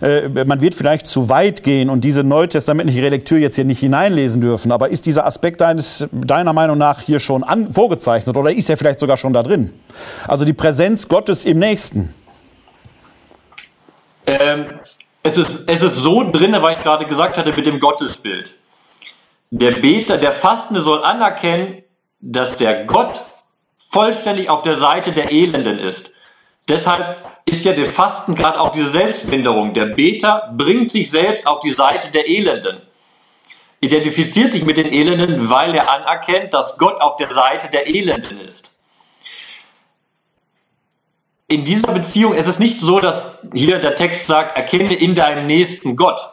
[0.00, 4.40] Äh, man wird vielleicht zu weit gehen und diese neutestamentliche Relektür jetzt hier nicht hineinlesen
[4.40, 4.72] dürfen.
[4.72, 8.78] Aber ist dieser Aspekt deines, deiner Meinung nach hier schon an, vorgezeichnet oder ist er
[8.78, 9.74] vielleicht sogar schon da drin?
[10.26, 12.14] Also die Präsenz Gottes im Nächsten.
[14.26, 14.64] Ähm,
[15.24, 18.54] es ist, es ist so drin, weil ich gerade gesagt hatte, mit dem Gottesbild.
[19.50, 21.82] Der Beter, der Fastende soll anerkennen,
[22.20, 23.20] dass der Gott
[23.78, 26.10] vollständig auf der Seite der Elenden ist.
[26.68, 29.72] Deshalb ist ja der Fasten gerade auch diese Selbstminderung.
[29.72, 32.82] Der Beter bringt sich selbst auf die Seite der Elenden.
[33.80, 38.40] Identifiziert sich mit den Elenden, weil er anerkennt, dass Gott auf der Seite der Elenden
[38.40, 38.73] ist
[41.48, 45.46] in dieser Beziehung ist es nicht so, dass hier der Text sagt, erkenne in deinem
[45.46, 46.30] Nächsten Gott.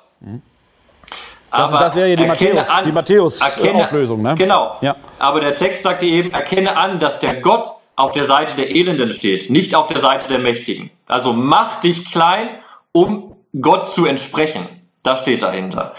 [1.52, 4.36] Das, das wäre ja die Matthäus, Matthäus-Auflösung, ne?
[4.38, 4.78] Genau.
[4.82, 4.95] Ja.
[5.19, 8.69] Aber der Text sagt hier eben, erkenne an, dass der Gott auf der Seite der
[8.69, 10.91] Elenden steht, nicht auf der Seite der Mächtigen.
[11.08, 12.50] Also mach dich klein,
[12.93, 14.67] um Gott zu entsprechen.
[15.04, 15.93] Das steht dahinter.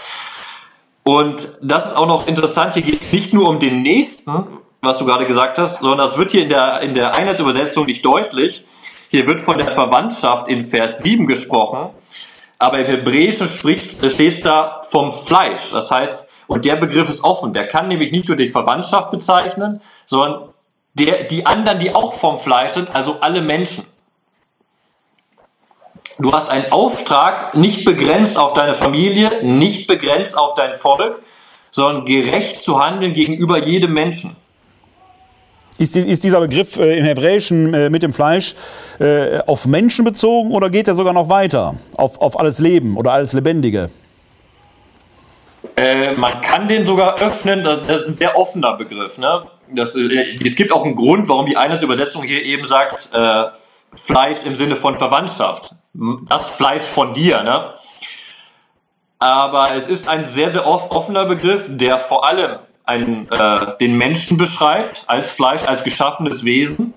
[1.03, 4.45] Und das ist auch noch interessant, hier geht es nicht nur um den Nächsten,
[4.81, 8.03] was du gerade gesagt hast, sondern das wird hier in der, in der Einheitsübersetzung nicht
[8.03, 8.65] deutlich.
[9.13, 11.91] Hier wird von der Verwandtschaft in Vers 7 gesprochen,
[12.57, 15.69] aber im Hebräischen spricht, steht da vom Fleisch.
[15.71, 17.53] Das heißt, und der Begriff ist offen.
[17.53, 20.49] Der kann nämlich nicht nur die Verwandtschaft bezeichnen, sondern
[20.95, 23.85] der, die anderen, die auch vom Fleisch sind, also alle Menschen.
[26.17, 31.21] Du hast einen Auftrag, nicht begrenzt auf deine Familie, nicht begrenzt auf dein Volk,
[31.69, 34.35] sondern gerecht zu handeln gegenüber jedem Menschen.
[35.79, 38.55] Ist, ist dieser Begriff äh, im Hebräischen äh, mit dem Fleisch
[38.99, 41.75] äh, auf Menschen bezogen oder geht er sogar noch weiter?
[41.97, 43.89] Auf, auf alles Leben oder alles Lebendige?
[45.75, 49.17] Äh, man kann den sogar öffnen, das, das ist ein sehr offener Begriff.
[49.17, 49.47] Ne?
[49.69, 53.45] Das, äh, es gibt auch einen Grund, warum die Einheitsübersetzung hier eben sagt, äh,
[53.95, 55.75] Fleisch im Sinne von Verwandtschaft.
[56.27, 57.43] Das Fleisch von dir.
[57.43, 57.73] Ne?
[59.19, 64.37] Aber es ist ein sehr, sehr offener Begriff, der vor allem einen, äh, den Menschen
[64.37, 66.93] beschreibt, als Fleisch, als geschaffenes Wesen,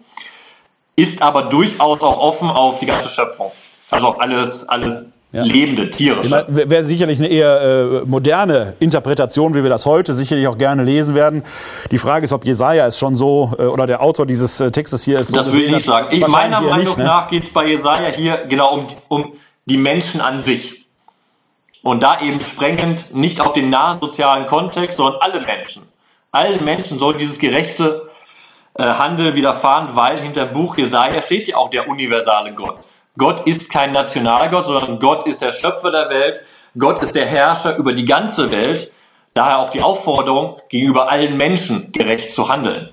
[0.97, 3.53] ist aber durchaus auch offen auf die ganze Schöpfung.
[3.91, 5.43] Also auf alles, alles ja.
[5.43, 6.23] lebende Tiere.
[6.49, 11.15] Wäre sicherlich eine eher äh, moderne Interpretation, wie wir das heute sicherlich auch gerne lesen
[11.15, 11.45] werden.
[11.91, 15.05] Die Frage ist, ob Jesaja es schon so, äh, oder der Autor dieses äh, Textes
[15.05, 15.37] hier ist.
[15.37, 16.09] Das so würde ich nicht sagen.
[16.11, 17.05] Ich, meiner Meinung nicht, ne?
[17.05, 19.33] nach geht es bei Jesaja hier genau um, um
[19.67, 20.76] die Menschen an sich.
[21.87, 25.87] Und da eben sprengend nicht auf den nahen sozialen Kontext, sondern alle Menschen.
[26.33, 28.11] Allen Menschen soll dieses gerechte
[28.75, 32.81] äh, Handeln widerfahren, weil hinter dem Buch Jesaja steht ja auch der universale Gott.
[33.17, 36.43] Gott ist kein Nationalgott, sondern Gott ist der Schöpfer der Welt.
[36.77, 38.91] Gott ist der Herrscher über die ganze Welt.
[39.33, 42.89] Daher auch die Aufforderung, gegenüber allen Menschen gerecht zu handeln.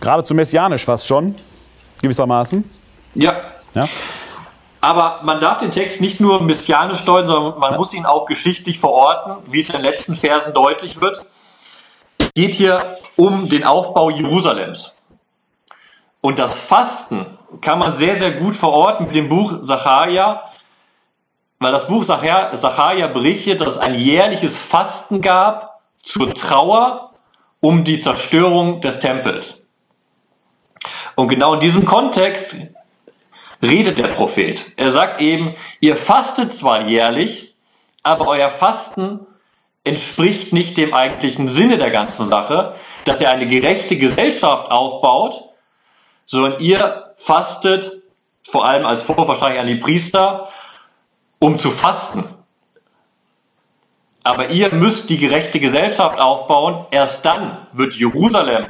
[0.00, 1.36] Geradezu messianisch fast schon,
[2.02, 2.70] gewissermaßen.
[3.14, 3.40] Ja.
[3.74, 3.88] ja.
[4.84, 8.78] Aber man darf den Text nicht nur messianisch deuten, sondern man muss ihn auch geschichtlich
[8.78, 11.24] verorten, wie es in den letzten Versen deutlich wird.
[12.18, 14.94] Es geht hier um den Aufbau Jerusalems.
[16.20, 20.42] Und das Fasten kann man sehr, sehr gut verorten mit dem Buch Zacharia,
[21.60, 27.12] weil das Buch Zacharia berichtet, dass es ein jährliches Fasten gab zur Trauer
[27.60, 29.66] um die Zerstörung des Tempels.
[31.14, 32.54] Und genau in diesem Kontext
[33.64, 34.64] redet der Prophet.
[34.76, 37.54] Er sagt eben, ihr fastet zwar jährlich,
[38.02, 39.26] aber euer Fasten
[39.82, 42.74] entspricht nicht dem eigentlichen Sinne der ganzen Sache,
[43.04, 45.44] dass ihr eine gerechte Gesellschaft aufbaut,
[46.26, 48.02] sondern ihr fastet,
[48.48, 50.48] vor allem als wahrscheinlich an die Priester,
[51.38, 52.24] um zu fasten.
[54.22, 58.68] Aber ihr müsst die gerechte Gesellschaft aufbauen, erst dann wird Jerusalem,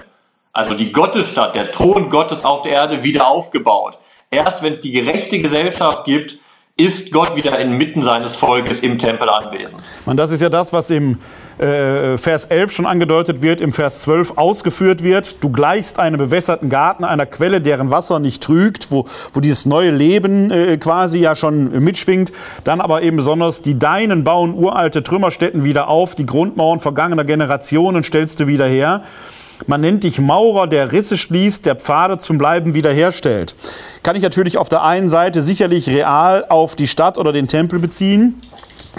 [0.53, 3.99] also die Gottesstadt, der Thron Gottes auf der Erde wieder aufgebaut.
[4.35, 6.39] Erst wenn es die gerechte Gesellschaft gibt,
[6.77, 9.81] ist Gott wieder inmitten seines Volkes im Tempel anwesend.
[10.07, 11.19] Und das ist ja das, was im
[11.59, 15.37] äh, Vers 11 schon angedeutet wird, im Vers 12 ausgeführt wird.
[15.41, 19.93] Du gleichst einem bewässerten Garten, einer Quelle, deren Wasser nicht trügt, wo, wo dieses neue
[19.93, 22.33] Leben äh, quasi ja schon mitschwingt.
[22.65, 28.03] Dann aber eben besonders, die Deinen bauen uralte Trümmerstätten wieder auf, die Grundmauern vergangener Generationen
[28.03, 29.05] stellst du wieder her.
[29.69, 33.55] Man nennt dich Maurer, der Risse schließt, der Pfade zum Bleiben wiederherstellt
[34.05, 37.81] kann ich natürlich auf der einen Seite sicherlich real auf die Stadt oder den Tempel
[37.81, 38.41] beziehen.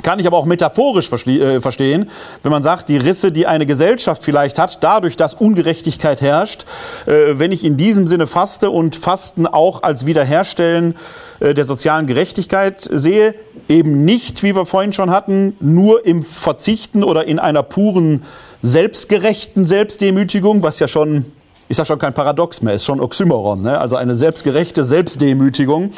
[0.03, 2.09] Kann ich aber auch metaphorisch äh, verstehen,
[2.43, 6.65] wenn man sagt, die Risse, die eine Gesellschaft vielleicht hat, dadurch, dass Ungerechtigkeit herrscht,
[7.05, 10.95] äh, wenn ich in diesem Sinne faste und Fasten auch als Wiederherstellen
[11.39, 13.35] äh, der sozialen Gerechtigkeit sehe,
[13.69, 18.23] eben nicht, wie wir vorhin schon hatten, nur im Verzichten oder in einer puren
[18.61, 21.25] selbstgerechten Selbstdemütigung, was ja schon
[21.67, 23.79] ist ja schon kein Paradox mehr, ist schon Oxymoron, ne?
[23.79, 25.91] also eine selbstgerechte Selbstdemütigung,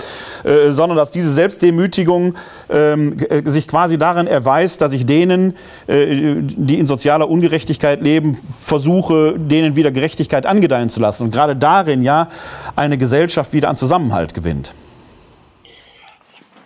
[0.43, 2.35] äh, sondern dass diese Selbstdemütigung
[2.69, 5.55] ähm, äh, sich quasi darin erweist, dass ich denen,
[5.87, 11.55] äh, die in sozialer Ungerechtigkeit leben, versuche, denen wieder Gerechtigkeit angedeihen zu lassen und gerade
[11.55, 12.29] darin ja
[12.75, 14.73] eine Gesellschaft wieder an Zusammenhalt gewinnt.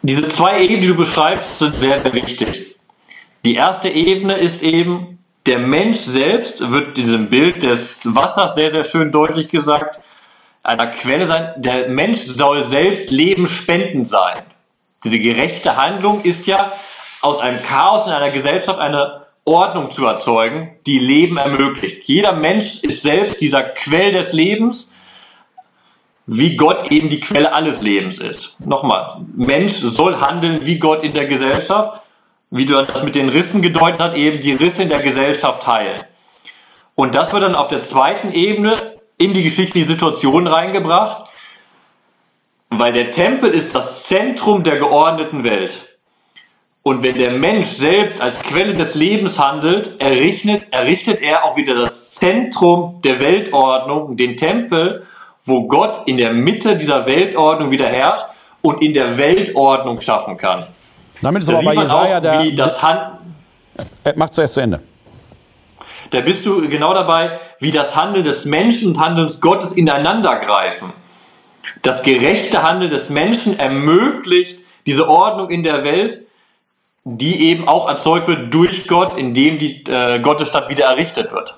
[0.04, 2.76] Diese zwei Ebenen, die du beschreibst, sind sehr, sehr wichtig.
[3.46, 8.84] Die erste Ebene ist eben, der Mensch selbst wird diesem Bild des Wassers sehr, sehr
[8.84, 10.00] schön deutlich gesagt,
[10.64, 11.54] einer Quelle sein.
[11.58, 14.44] Der Mensch soll selbst lebensspendend sein.
[15.04, 16.74] Diese gerechte Handlung ist ja,
[17.22, 22.04] aus einem Chaos in einer Gesellschaft eine Ordnung zu erzeugen, die Leben ermöglicht.
[22.04, 24.90] Jeder Mensch ist selbst dieser Quell des Lebens,
[26.28, 28.60] wie Gott eben die Quelle alles Lebens ist.
[28.60, 32.01] Nochmal, Mensch soll handeln wie Gott in der Gesellschaft
[32.52, 36.04] wie du das mit den Rissen gedeutet hast, eben die Risse in der Gesellschaft heilen.
[36.96, 41.30] Und das wird dann auf der zweiten Ebene in die geschichtliche Situation reingebracht,
[42.70, 45.88] weil der Tempel ist das Zentrum der geordneten Welt.
[46.84, 51.76] Und wenn der Mensch selbst als Quelle des Lebens handelt, errichtet, errichtet er auch wieder
[51.76, 55.06] das Zentrum der Weltordnung, den Tempel,
[55.46, 58.26] wo Gott in der Mitte dieser Weltordnung wieder herrscht
[58.62, 60.68] und in der Weltordnung schaffen kann.
[61.22, 62.52] Damit ist da aber bei Jesaja auch, der.
[62.52, 63.22] das Hand
[64.04, 64.80] er macht zuerst zu Ende.
[66.12, 70.92] Da bist du genau dabei, wie das Handeln des Menschen und Handeln Gottes ineinander greifen.
[71.84, 76.26] Das gerechte Handeln des Menschen ermöglicht diese Ordnung in der Welt,
[77.04, 81.56] die eben auch erzeugt wird durch Gott, indem die äh, Gottesstadt wieder errichtet wird.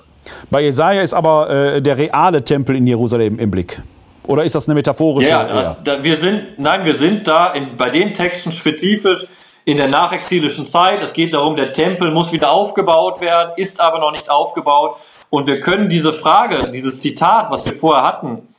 [0.50, 3.82] Bei Jesaja ist aber äh, der reale Tempel in Jerusalem im Blick.
[4.26, 5.28] Oder ist das eine metaphorische?
[5.28, 9.26] Ja, das, da, wir sind, nein, wir sind da in, bei den Texten spezifisch
[9.64, 11.02] in der nachexilischen Zeit.
[11.02, 14.98] Es geht darum, der Tempel muss wieder aufgebaut werden, ist aber noch nicht aufgebaut.
[15.30, 18.54] Und wir können diese Frage, dieses Zitat, was wir vorher hatten,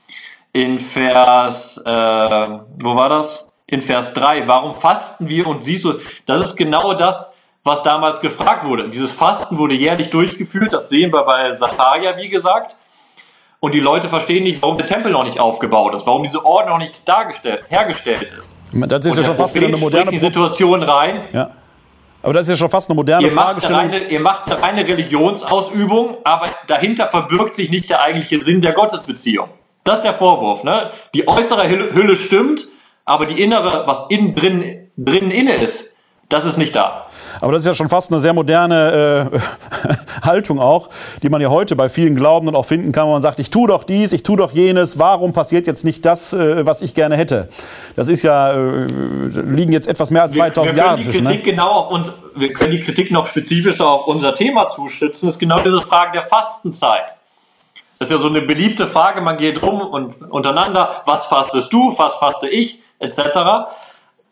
[0.52, 3.48] in Vers, äh, wo war das?
[3.68, 4.48] In Vers 3.
[4.48, 7.30] Warum fasten wir und siehst du, das ist genau das,
[7.64, 8.90] was damals gefragt wurde.
[8.90, 12.76] Dieses Fasten wurde jährlich durchgeführt, das sehen wir bei Sacharja, wie gesagt.
[13.60, 16.78] Und die Leute verstehen nicht, warum der Tempel noch nicht aufgebaut ist, warum diese Ordnung
[16.78, 18.55] noch nicht dargestellt, hergestellt ist.
[18.76, 21.22] Das ist ja schon fast wieder eine moderne die Situation rein.
[21.32, 21.52] Ja.
[22.22, 23.84] Aber das ist ja schon fast eine moderne ihr Fragestellung.
[23.84, 28.62] Macht reine, ihr macht eine reine Religionsausübung, aber dahinter verbirgt sich nicht der eigentliche Sinn
[28.62, 29.50] der Gottesbeziehung.
[29.84, 30.64] Das ist der Vorwurf.
[30.64, 30.90] Ne?
[31.14, 32.68] Die äußere Hülle stimmt,
[33.06, 35.94] aber die innere, was innen drin, drin inne ist,
[36.30, 37.06] das ist nicht da.
[37.42, 39.86] Aber das ist ja schon fast eine sehr moderne äh,
[40.26, 40.90] Haltung auch,
[41.24, 43.68] die man ja heute bei vielen Glaubenden auch finden kann, wo man sagt, ich tue
[43.68, 47.16] doch dies, ich tue doch jenes, warum passiert jetzt nicht das, äh, was ich gerne
[47.18, 47.50] hätte?
[47.96, 48.88] Das ist ja, äh,
[49.28, 51.24] liegen jetzt etwas mehr als 2000 Jahre zwischen.
[51.24, 51.38] Ne?
[51.40, 55.40] genau auf uns, wir können die Kritik noch spezifischer auf unser Thema zuschützen, das ist
[55.40, 57.16] genau diese Frage der Fastenzeit.
[58.00, 61.94] Das ist ja so eine beliebte Frage, man geht rum und untereinander, was fastest du,
[61.98, 63.20] was faste ich, etc.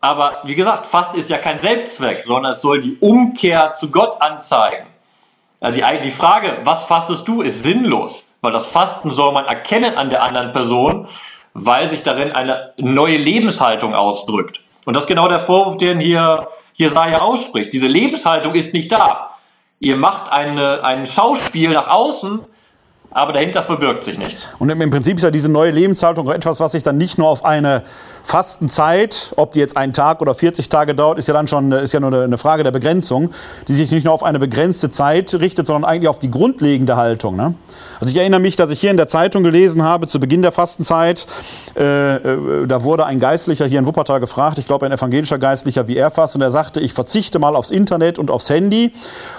[0.04, 4.20] Aber wie gesagt, Fasten ist ja kein Selbstzweck, sondern es soll die Umkehr zu Gott
[4.20, 4.86] anzeigen.
[5.62, 9.96] Also die, die Frage, was fastest du, ist sinnlos, weil das Fasten soll man erkennen
[9.96, 11.08] an der anderen Person,
[11.54, 14.60] weil sich darin eine neue Lebenshaltung ausdrückt.
[14.84, 17.72] Und das ist genau der Vorwurf, den hier Jesaja ausspricht.
[17.72, 19.30] Diese Lebenshaltung ist nicht da.
[19.80, 22.40] Ihr macht eine, ein Schauspiel nach außen,
[23.14, 24.46] aber dahinter verbirgt sich nichts.
[24.58, 27.44] Und im Prinzip ist ja diese neue Lebenshaltung etwas, was sich dann nicht nur auf
[27.44, 27.82] eine
[28.24, 31.92] Fastenzeit, ob die jetzt einen Tag oder 40 Tage dauert, ist ja dann schon ist
[31.92, 33.30] ja nur eine Frage der Begrenzung,
[33.68, 37.36] die sich nicht nur auf eine begrenzte Zeit richtet, sondern eigentlich auf die grundlegende Haltung.
[37.36, 37.54] Ne?
[38.00, 40.52] Also ich erinnere mich, dass ich hier in der Zeitung gelesen habe, zu Beginn der
[40.52, 41.26] Fastenzeit,
[41.76, 45.86] äh, äh, da wurde ein Geistlicher hier in Wuppertal gefragt, ich glaube ein evangelischer Geistlicher,
[45.86, 48.92] wie er fasst, und er sagte, ich verzichte mal aufs Internet und aufs Handy,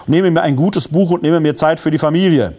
[0.05, 2.55] nehme mir ein gutes Buch und nehme mir Zeit für die Familie.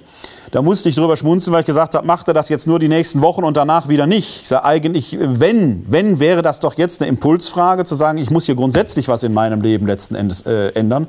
[0.52, 2.88] Da musste ich drüber schmunzeln, weil ich gesagt habe, macht er das jetzt nur die
[2.88, 4.42] nächsten Wochen und danach wieder nicht.
[4.42, 8.46] Ich sage eigentlich, wenn, wenn wäre das doch jetzt eine Impulsfrage, zu sagen, ich muss
[8.46, 11.08] hier grundsätzlich was in meinem Leben letzten Endes äh, ändern.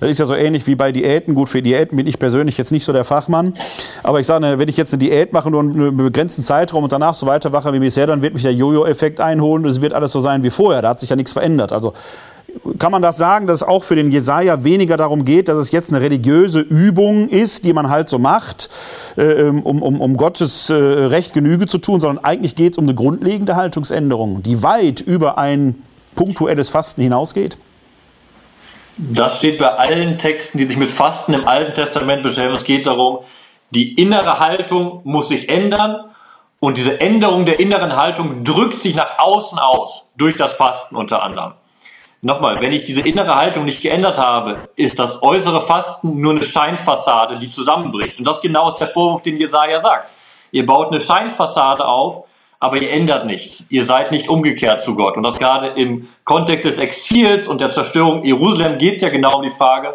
[0.00, 1.34] Das ist ja so ähnlich wie bei Diäten.
[1.34, 3.54] Gut, für Diäten bin ich persönlich jetzt nicht so der Fachmann.
[4.02, 7.14] Aber ich sage, wenn ich jetzt eine Diät mache, nur einen begrenzten Zeitraum und danach
[7.14, 10.20] so weitermache wie bisher, dann wird mich der Jojo-Effekt einholen und es wird alles so
[10.20, 10.82] sein wie vorher.
[10.82, 11.72] Da hat sich ja nichts verändert.
[11.72, 11.94] Also
[12.78, 15.70] kann man das sagen, dass es auch für den Jesaja weniger darum geht, dass es
[15.70, 18.70] jetzt eine religiöse Übung ist, die man halt so macht,
[19.16, 22.78] äh, ähm, um, um, um Gottes äh, Recht Genüge zu tun, sondern eigentlich geht es
[22.78, 25.82] um eine grundlegende Haltungsänderung, die weit über ein
[26.14, 27.56] punktuelles Fasten hinausgeht?
[28.96, 32.54] Das steht bei allen Texten, die sich mit Fasten im Alten Testament beschäftigen.
[32.54, 33.18] Es geht darum,
[33.70, 35.96] die innere Haltung muss sich ändern
[36.60, 41.22] und diese Änderung der inneren Haltung drückt sich nach außen aus, durch das Fasten unter
[41.22, 41.54] anderem.
[42.24, 46.42] Nochmal, wenn ich diese innere Haltung nicht geändert habe, ist das äußere Fasten nur eine
[46.42, 48.18] Scheinfassade, die zusammenbricht.
[48.18, 50.08] Und das genau ist der Vorwurf, den Jesaja sagt.
[50.50, 52.24] Ihr baut eine Scheinfassade auf,
[52.60, 53.66] aber ihr ändert nichts.
[53.68, 55.18] Ihr seid nicht umgekehrt zu Gott.
[55.18, 59.36] Und das gerade im Kontext des Exils und der Zerstörung Jerusalem geht es ja genau
[59.36, 59.92] um die Frage,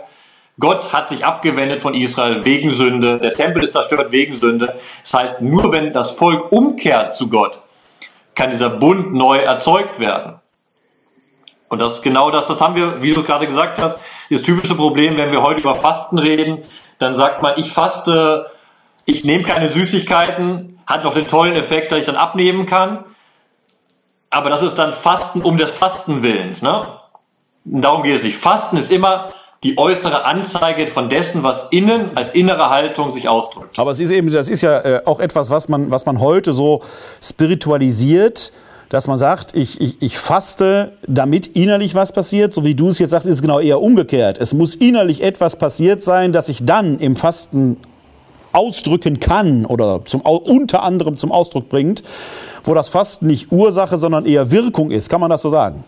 [0.59, 4.75] Gott hat sich abgewendet von Israel wegen Sünde, der Tempel ist zerstört wegen Sünde.
[5.01, 7.59] Das heißt, nur wenn das Volk umkehrt zu Gott,
[8.35, 10.39] kann dieser Bund neu erzeugt werden.
[11.69, 13.97] Und das ist genau das, das haben wir, wie du gerade gesagt hast,
[14.29, 16.63] das typische Problem, wenn wir heute über Fasten reden,
[16.97, 18.47] dann sagt man, ich faste,
[19.05, 23.05] ich nehme keine Süßigkeiten, hat noch den tollen Effekt, dass ich dann abnehmen kann.
[24.31, 26.61] Aber das ist dann Fasten um des Fastenwillens.
[26.61, 26.87] Ne?
[27.65, 28.37] Darum geht es nicht.
[28.37, 29.31] Fasten ist immer
[29.63, 33.77] die äußere Anzeige von dessen, was innen als innere Haltung sich ausdrückt.
[33.77, 36.53] Aber es ist eben, das ist ja äh, auch etwas, was man, was man heute
[36.53, 36.81] so
[37.21, 38.53] spiritualisiert,
[38.89, 42.53] dass man sagt, ich, ich, ich faste, damit innerlich was passiert.
[42.53, 44.39] So wie du es jetzt sagst, ist es genau eher umgekehrt.
[44.39, 47.77] Es muss innerlich etwas passiert sein, dass ich dann im Fasten
[48.51, 52.03] ausdrücken kann oder zum, unter anderem zum Ausdruck bringt,
[52.63, 55.07] wo das Fasten nicht Ursache, sondern eher Wirkung ist.
[55.07, 55.83] Kann man das so sagen?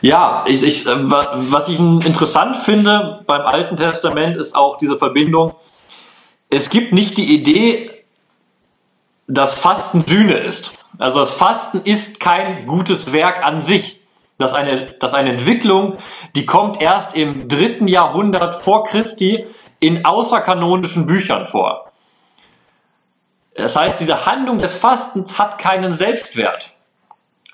[0.00, 5.54] Ja, ich, ich, äh, was ich interessant finde beim Alten Testament ist auch diese Verbindung.
[6.50, 7.90] Es gibt nicht die Idee,
[9.28, 10.77] dass Fasten Sühne ist.
[10.98, 14.00] Also das Fasten ist kein gutes Werk an sich.
[14.36, 15.98] Das ist eine, das ist eine Entwicklung,
[16.36, 19.46] die kommt erst im dritten Jahrhundert vor Christi
[19.80, 21.92] in außerkanonischen Büchern vor.
[23.54, 26.72] Das heißt, diese Handlung des Fastens hat keinen Selbstwert.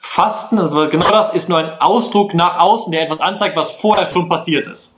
[0.01, 4.05] Fasten, also genau das ist nur ein Ausdruck nach außen, der etwas anzeigt, was vorher
[4.05, 4.90] schon passiert ist.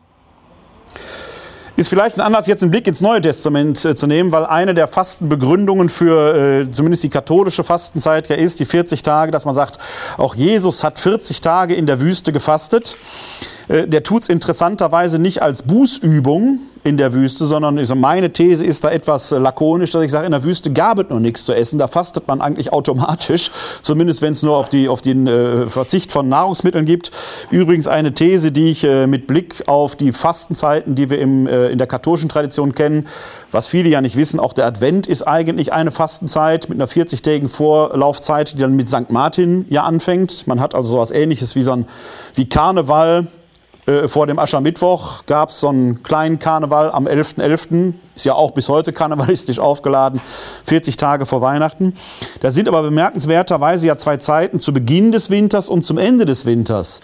[1.77, 4.73] Ist vielleicht ein Anlass, jetzt einen Blick ins Neue Testament äh, zu nehmen, weil eine
[4.73, 9.55] der Fastenbegründungen für äh, zumindest die katholische Fastenzeit ja ist, die 40 Tage, dass man
[9.55, 9.79] sagt,
[10.17, 12.97] auch Jesus hat 40 Tage in der Wüste gefastet.
[13.69, 18.85] Äh, der tut es interessanterweise nicht als Bußübung in der Wüste, sondern meine These ist
[18.85, 21.79] da etwas lakonisch, dass ich sage, in der Wüste gab es noch nichts zu essen,
[21.79, 23.51] da fastet man eigentlich automatisch,
[23.83, 27.11] zumindest wenn es nur auf, die, auf den äh, Verzicht von Nahrungsmitteln gibt.
[27.51, 31.69] Übrigens eine These, die ich äh, mit Blick auf die Fastenzeiten, die wir im, äh,
[31.69, 33.09] in der katholischen Tradition kennen,
[33.51, 37.49] was viele ja nicht wissen, auch der Advent ist eigentlich eine Fastenzeit mit einer 40-tägigen
[37.49, 39.11] Vorlaufzeit, die dann mit St.
[39.11, 40.47] Martin ja anfängt.
[40.47, 41.87] Man hat also sowas ähnliches wie, so ein,
[42.35, 43.27] wie Karneval,
[43.87, 47.37] äh, vor dem Aschermittwoch gab es so einen kleinen Karneval am 11.11.
[47.37, 47.95] .11.
[48.17, 50.21] Ist ja auch bis heute karnevalistisch aufgeladen,
[50.65, 51.95] 40 Tage vor Weihnachten.
[52.41, 56.47] Da sind aber bemerkenswerterweise ja zwei Zeiten, zu Beginn des Winters und zum Ende des
[56.47, 57.01] Winters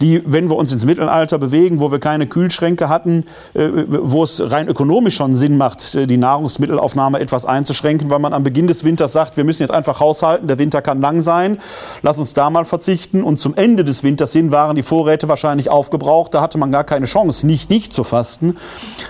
[0.00, 3.24] die, wenn wir uns ins Mittelalter bewegen, wo wir keine Kühlschränke hatten,
[3.54, 8.32] äh, wo es rein ökonomisch schon Sinn macht, äh, die Nahrungsmittelaufnahme etwas einzuschränken, weil man
[8.32, 11.58] am Beginn des Winters sagt, wir müssen jetzt einfach haushalten, der Winter kann lang sein,
[12.02, 13.22] lass uns da mal verzichten.
[13.22, 16.84] Und zum Ende des Winters hin waren die Vorräte wahrscheinlich aufgebraucht, da hatte man gar
[16.84, 18.56] keine Chance, nicht nicht zu fasten.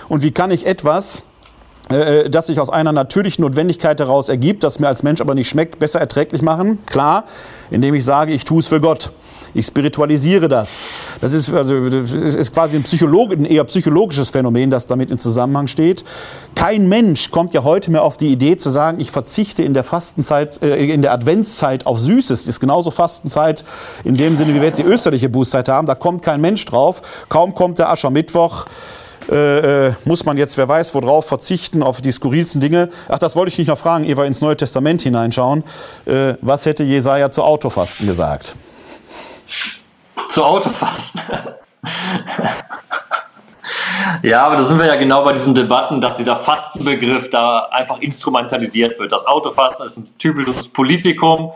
[0.07, 1.23] Und wie kann ich etwas,
[1.89, 5.49] äh, das sich aus einer natürlichen Notwendigkeit heraus ergibt, das mir als Mensch aber nicht
[5.49, 6.79] schmeckt, besser erträglich machen?
[6.85, 7.25] Klar,
[7.71, 9.11] indem ich sage, ich tue es für Gott.
[9.55, 10.89] Ich spiritualisiere das.
[11.21, 15.67] Das ist, also, ist quasi ein, Psycholog, ein eher psychologisches Phänomen, das damit in Zusammenhang
[15.67, 16.03] steht.
[16.55, 19.85] Kein Mensch kommt ja heute mehr auf die Idee zu sagen, ich verzichte in der
[19.85, 22.41] Fastenzeit, äh, in der Adventszeit auf Süßes.
[22.41, 23.63] Das ist genauso Fastenzeit
[24.03, 25.87] in dem Sinne, wie wir jetzt die österliche Bußzeit haben.
[25.87, 27.01] Da kommt kein Mensch drauf.
[27.29, 28.65] Kaum kommt der Aschermittwoch.
[29.31, 32.89] Äh, äh, muss man jetzt, wer weiß, worauf verzichten, auf die skurrilsten Dinge.
[33.07, 35.63] Ach, das wollte ich nicht noch fragen, ehe wir ins Neue Testament hineinschauen.
[36.05, 38.53] Äh, was hätte Jesaja zu Autofasten gesagt?
[40.29, 41.21] Zu Auto fassen.
[44.23, 47.99] ja, aber da sind wir ja genau bei diesen Debatten, dass dieser Fastenbegriff da einfach
[47.99, 49.11] instrumentalisiert wird.
[49.11, 51.53] Das Autofasten ist ein typisches Politikum.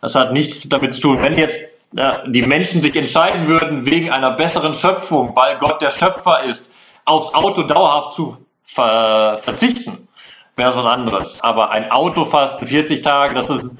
[0.00, 1.22] Das hat nichts damit zu tun.
[1.22, 1.58] Wenn jetzt
[1.92, 6.70] ja, die Menschen sich entscheiden würden, wegen einer besseren Schöpfung, weil Gott der Schöpfer ist,
[7.04, 10.08] aufs Auto dauerhaft zu ver verzichten,
[10.56, 11.40] wäre es was anderes.
[11.40, 13.70] Aber ein Autofasten 40 Tage, das ist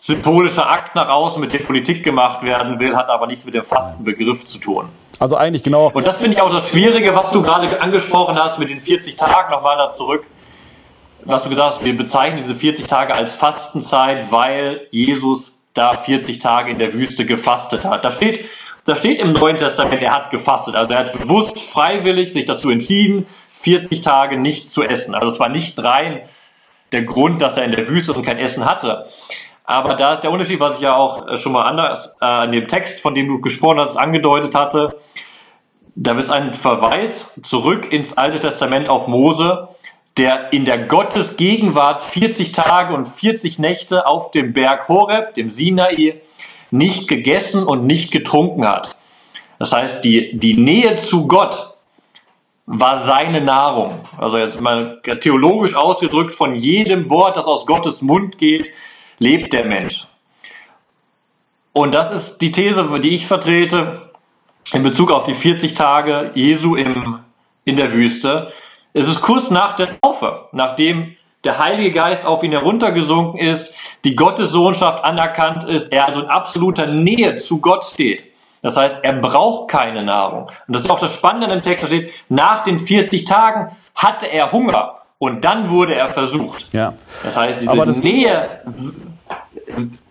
[0.00, 3.64] symbolischer Akt nach außen, mit dem Politik gemacht werden will, hat aber nichts mit dem
[3.64, 4.88] Fastenbegriff zu tun.
[5.18, 5.90] Also eigentlich genau.
[5.92, 9.16] Und das finde ich auch das Schwierige, was du gerade angesprochen hast mit den 40
[9.16, 10.26] Tagen, nochmal da zurück.
[11.24, 16.38] Was du gesagt hast, wir bezeichnen diese 40 Tage als Fastenzeit, weil Jesus da 40
[16.38, 18.02] Tage in der Wüste gefastet hat.
[18.04, 18.46] Da steht,
[18.86, 20.74] da steht im Neuen Testament, er hat gefastet.
[20.74, 23.26] Also er hat bewusst, freiwillig sich dazu entschieden,
[23.56, 25.14] 40 Tage nicht zu essen.
[25.14, 26.22] Also es war nicht rein
[26.92, 29.06] der Grund, dass er in der Wüste und kein Essen hatte.
[29.70, 32.50] Aber da ist der Unterschied, was ich ja auch äh, schon mal anders äh, in
[32.50, 34.98] dem Text, von dem du gesprochen hast, angedeutet hatte.
[35.94, 39.68] da ist ein Verweis zurück ins Alte Testament auf Mose,
[40.16, 46.20] der in der Gottesgegenwart 40 Tage und 40 Nächte auf dem Berg Horeb, dem Sinai,
[46.72, 48.96] nicht gegessen und nicht getrunken hat.
[49.60, 51.74] Das heißt, die, die Nähe zu Gott
[52.66, 54.00] war seine Nahrung.
[54.18, 58.72] Also jetzt mal theologisch ausgedrückt, von jedem Wort, das aus Gottes Mund geht,
[59.20, 60.08] lebt der Mensch.
[61.72, 64.10] Und das ist die These, die ich vertrete
[64.72, 67.20] in Bezug auf die 40 Tage Jesu im,
[67.64, 68.52] in der Wüste.
[68.92, 73.72] Es ist kurz nach der Taufe, nachdem der Heilige Geist auf ihn heruntergesunken ist,
[74.04, 78.24] die Gottessohnschaft anerkannt ist, er also in absoluter Nähe zu Gott steht.
[78.62, 80.50] Das heißt, er braucht keine Nahrung.
[80.66, 84.26] Und das ist auch das Spannende im Text, da steht, nach den 40 Tagen hatte
[84.26, 86.66] er Hunger und dann wurde er versucht.
[86.72, 86.94] Ja.
[87.22, 88.62] Das heißt, diese Nähe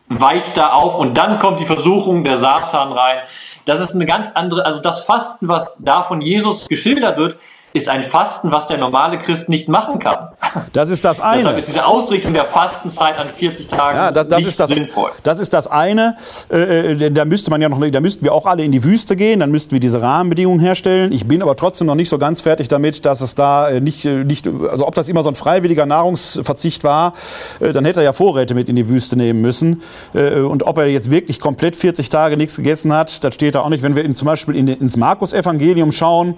[0.10, 3.20] weicht da auf und dann kommt die Versuchung der Satan rein.
[3.66, 7.38] Das ist eine ganz andere, also das Fasten, was da von Jesus geschildert wird,
[7.74, 10.30] ist ein Fasten, was der normale Christ nicht machen kann.
[10.74, 11.38] Das ist das eine.
[11.38, 14.70] Deshalb ist diese Ausrichtung der Fastenzeit an 40 Tagen ja, das, das nicht ist das,
[14.70, 15.12] sinnvoll.
[15.24, 16.18] Das ist das eine.
[16.52, 19.16] Äh, äh, da müsste man ja noch, da müssten wir auch alle in die Wüste
[19.16, 21.12] gehen, dann müssten wir diese Rahmenbedingungen herstellen.
[21.12, 24.06] Ich bin aber trotzdem noch nicht so ganz fertig damit, dass es da äh, nicht,
[24.06, 27.14] äh, nicht also ob das immer so ein freiwilliger Nahrungsverzicht war,
[27.60, 29.84] äh, dann hätte er ja Vorräte mit in die Wüste nehmen müssen.
[30.14, 33.62] Äh, und ob er jetzt wirklich komplett 40 Tage nichts gegessen hat, das steht da
[33.62, 33.84] auch nicht.
[33.84, 36.36] Wenn wir in, zum Beispiel in, ins Markus-Evangelium schauen,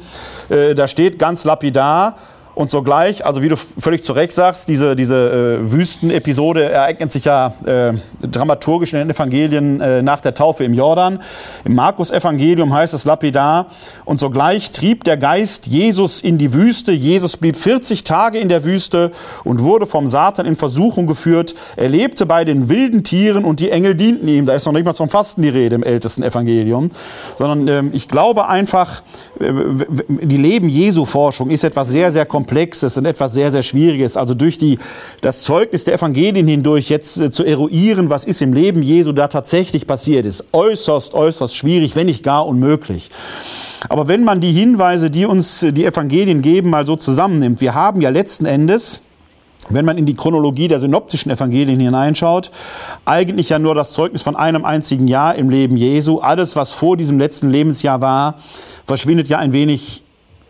[0.50, 2.16] da steht ganz lapidar,
[2.62, 7.26] und sogleich, also wie du völlig zu Recht sagst, diese, diese äh, Wüstenepisode ereignet sich
[7.26, 11.24] ja äh, dramaturgisch in den Evangelien äh, nach der Taufe im Jordan.
[11.66, 13.66] Im Markus-Evangelium heißt es lapidar,
[14.06, 16.92] und sogleich trieb der Geist Jesus in die Wüste.
[16.92, 19.12] Jesus blieb 40 Tage in der Wüste
[19.44, 21.56] und wurde vom Satan in Versuchung geführt.
[21.78, 24.46] Er lebte bei den wilden Tieren und die Engel dienten ihm.
[24.46, 26.92] Da ist noch nicht mal vom Fasten die Rede im ältesten Evangelium,
[27.36, 29.02] sondern ähm, ich glaube einfach,
[29.40, 29.52] äh,
[30.08, 34.18] die Leben Jesu-Forschung ist etwas sehr, sehr komplexes Komplexes und etwas sehr, sehr Schwieriges.
[34.18, 34.78] Also durch die,
[35.22, 39.30] das Zeugnis der Evangelien hindurch jetzt äh, zu eruieren, was ist im Leben Jesu da
[39.30, 43.10] tatsächlich passiert, ist äußerst, äußerst schwierig, wenn nicht gar unmöglich.
[43.88, 47.74] Aber wenn man die Hinweise, die uns äh, die Evangelien geben, mal so zusammennimmt, wir
[47.74, 49.00] haben ja letzten Endes,
[49.70, 52.52] wenn man in die Chronologie der synoptischen Evangelien hineinschaut,
[53.06, 56.20] eigentlich ja nur das Zeugnis von einem einzigen Jahr im Leben Jesu.
[56.20, 58.40] Alles, was vor diesem letzten Lebensjahr war,
[58.86, 60.04] verschwindet ja ein wenig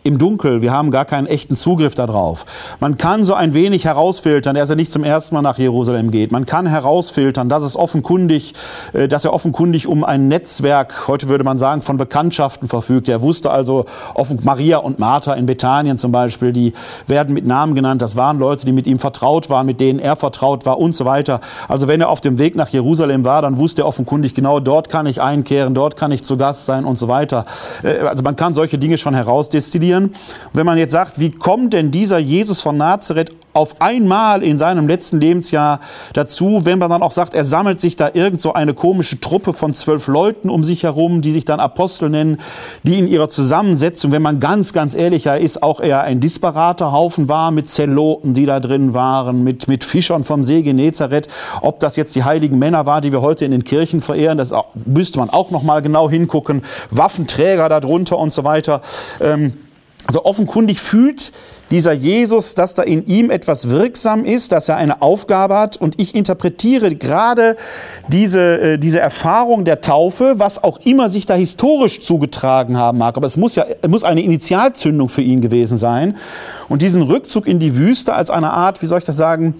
[0.04, 2.44] im Dunkel, wir haben gar keinen echten Zugriff darauf.
[2.80, 6.32] Man kann so ein wenig herausfiltern, dass er nicht zum ersten Mal nach Jerusalem geht.
[6.32, 8.54] Man kann herausfiltern, dass es offenkundig,
[8.92, 13.08] äh, dass er offenkundig um ein Netzwerk, heute würde man sagen, von Bekanntschaften verfügt.
[13.08, 13.84] Er wusste also,
[14.14, 16.72] offen Maria und Martha in Bethanien zum Beispiel, die
[17.06, 18.02] werden mit Namen genannt.
[18.02, 21.04] Das waren Leute, die mit ihm vertraut waren, mit denen er vertraut war und so
[21.04, 21.40] weiter.
[21.68, 24.88] Also wenn er auf dem Weg nach Jerusalem war, dann wusste er offenkundig genau, dort
[24.88, 27.44] kann ich einkehren, dort kann ich zu Gast sein und so weiter.
[27.84, 30.14] Äh, also man kann solche Dinge schon herausdestillieren diskutieren.
[30.52, 34.88] Wenn man jetzt sagt, wie kommt denn dieser Jesus von Nazareth auf einmal in seinem
[34.88, 35.80] letzten Lebensjahr
[36.14, 39.52] dazu, wenn man dann auch sagt, er sammelt sich da irgend so eine komische Truppe
[39.52, 42.38] von zwölf Leuten um sich herum, die sich dann Apostel nennen,
[42.82, 47.28] die in ihrer Zusammensetzung, wenn man ganz, ganz ehrlicher ist, auch eher ein disparater Haufen
[47.28, 51.28] war mit Zeloten, die da drin waren, mit, mit Fischern vom See Genezareth.
[51.60, 54.52] Ob das jetzt die heiligen Männer war, die wir heute in den Kirchen verehren, das
[54.86, 56.62] müsste man auch noch mal genau hingucken.
[56.90, 58.80] Waffenträger darunter und so weiter.
[59.20, 59.52] Ähm,
[60.06, 61.32] also offenkundig fühlt
[61.70, 65.78] dieser Jesus, dass da in ihm etwas wirksam ist, dass er eine Aufgabe hat.
[65.78, 67.56] Und ich interpretiere gerade
[68.08, 73.16] diese, äh, diese Erfahrung der Taufe, was auch immer sich da historisch zugetragen haben mag.
[73.16, 76.18] Aber es muss ja muss eine Initialzündung für ihn gewesen sein.
[76.68, 79.54] Und diesen Rückzug in die Wüste als eine Art, wie soll ich das sagen,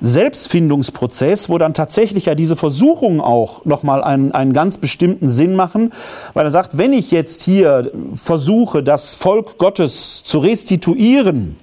[0.00, 5.92] Selbstfindungsprozess, wo dann tatsächlich ja diese Versuchungen auch nochmal einen, einen ganz bestimmten Sinn machen,
[6.32, 11.56] weil er sagt, wenn ich jetzt hier versuche, das Volk Gottes zu restituieren,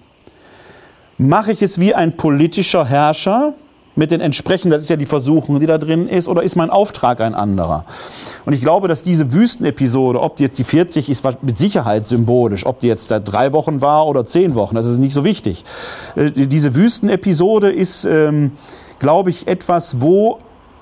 [1.18, 3.54] mache ich es wie ein politischer Herrscher,
[4.02, 6.72] mit den entsprechenden, das ist ja die Versuchung, die da drin ist, oder ist mein
[6.72, 7.86] Auftrag ein anderer?
[8.48, 12.08] Und ich glaube, dass diese Wüstenepisode, ob die jetzt die 40 ist, war mit Sicherheit
[12.08, 15.24] symbolisch, ob die jetzt da drei Wochen war oder zehn Wochen, das ist nicht so
[15.24, 15.66] wichtig.
[16.16, 18.54] Äh, diese Wüstenepisode ist, ähm,
[18.98, 20.40] glaube ich, etwas, wo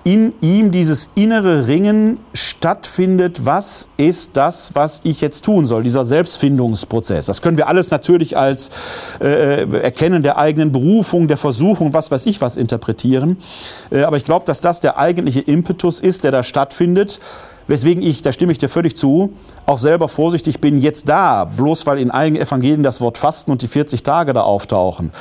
[0.10, 6.03] in ihm dieses innere Ringen stattfindet, was ist das, was ich jetzt tun soll, dieser
[6.03, 7.28] Selbstfindungsprozess.
[7.28, 8.72] Das können wir alles natürlich als
[9.22, 13.38] äh, Erkennen der eigenen Berufung, der Versuchung, was weiß ich was interpretieren.
[13.91, 17.20] Äh, aber ich glaube, dass das der eigentliche Impetus ist, der da stattfindet
[17.70, 19.34] Weswegen ich, da stimme ich dir völlig zu,
[19.67, 23.61] auch selber vorsichtig bin, jetzt da, bloß weil in einigen Evangelien das Wort Fasten und
[23.61, 25.11] die 40 Tage da auftauchen.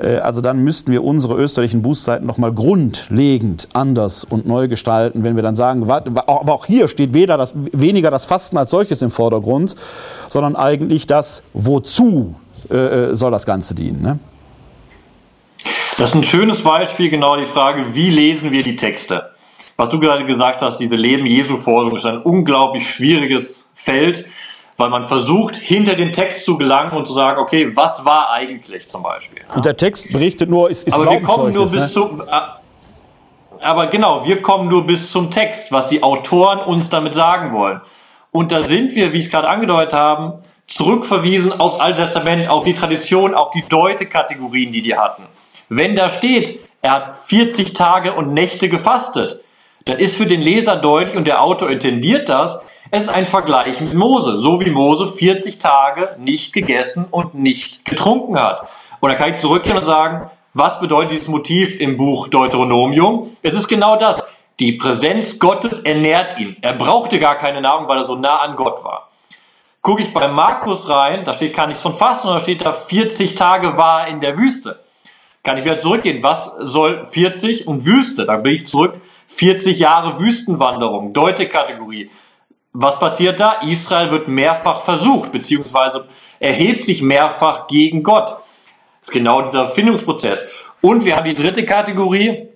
[0.00, 5.36] Äh, also dann müssten wir unsere österreichischen Bußzeiten nochmal grundlegend anders und neu gestalten, wenn
[5.36, 9.12] wir dann sagen, aber auch hier steht weder das, weniger das Fasten als solches im
[9.12, 9.76] Vordergrund,
[10.28, 12.34] sondern eigentlich das, wozu
[12.68, 14.02] äh, äh, soll das Ganze dienen.
[14.02, 14.18] Ne?
[15.98, 19.31] Das ist ein schönes Beispiel, genau die Frage, wie lesen wir die Texte?
[19.82, 24.28] Was du gerade gesagt hast, diese Leben Jesu Forschung ist ein unglaublich schwieriges Feld,
[24.76, 28.88] weil man versucht, hinter den Text zu gelangen und zu sagen, okay, was war eigentlich
[28.88, 29.40] zum Beispiel?
[29.40, 29.56] Ja?
[29.56, 31.88] Und der Text berichtet nur, ist, ist aber wir kommen nur bis ne?
[31.88, 32.24] zum, äh,
[33.60, 37.80] aber genau, wir kommen nur bis zum Text, was die Autoren uns damit sagen wollen.
[38.30, 40.34] Und da sind wir, wie ich es gerade angedeutet haben,
[40.68, 45.24] zurückverwiesen aufs Alte Testament, auf die Tradition, auf die Deute-Kategorien, die die hatten.
[45.68, 49.42] Wenn da steht, er hat 40 Tage und Nächte gefastet,
[49.84, 52.60] dann ist für den Leser deutlich, und der Autor intendiert das,
[52.90, 57.84] es ist ein Vergleich mit Mose, so wie Mose 40 Tage nicht gegessen und nicht
[57.84, 58.68] getrunken hat.
[59.00, 63.30] Und dann kann ich zurückgehen und sagen, was bedeutet dieses Motiv im Buch Deuteronomium?
[63.42, 64.22] Es ist genau das.
[64.60, 66.56] Die Präsenz Gottes ernährt ihn.
[66.60, 69.08] Er brauchte gar keine Nahrung, weil er so nah an Gott war.
[69.80, 73.34] Gucke ich bei Markus rein, da steht gar nichts von Fasten, da steht da 40
[73.34, 74.80] Tage war er in der Wüste.
[75.42, 76.22] Kann ich wieder zurückgehen.
[76.22, 78.26] Was soll 40 und Wüste?
[78.26, 79.00] Da bin ich zurück
[79.34, 82.10] 40 Jahre Wüstenwanderung, Deute-Kategorie.
[82.72, 83.60] Was passiert da?
[83.62, 86.06] Israel wird mehrfach versucht, beziehungsweise
[86.38, 88.28] erhebt sich mehrfach gegen Gott.
[88.28, 90.40] Das ist genau dieser Findungsprozess.
[90.80, 92.48] Und wir haben die dritte Kategorie,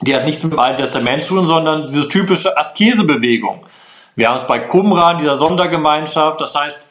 [0.00, 3.64] die hat nichts mit dem Alten Testament zu tun, sondern diese typische Askesebewegung.
[4.14, 6.86] Wir haben es bei Qumran, dieser Sondergemeinschaft, das heißt,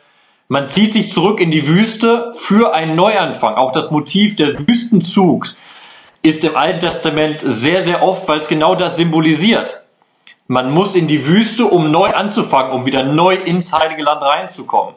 [0.47, 3.55] man zieht sich zurück in die Wüste für einen Neuanfang.
[3.55, 5.57] Auch das Motiv des Wüstenzugs
[6.25, 9.81] ist im Alten Testament sehr, sehr oft, weil es genau das symbolisiert.
[10.47, 14.95] Man muss in die Wüste, um neu anzufangen, um wieder neu ins Heilige Land reinzukommen.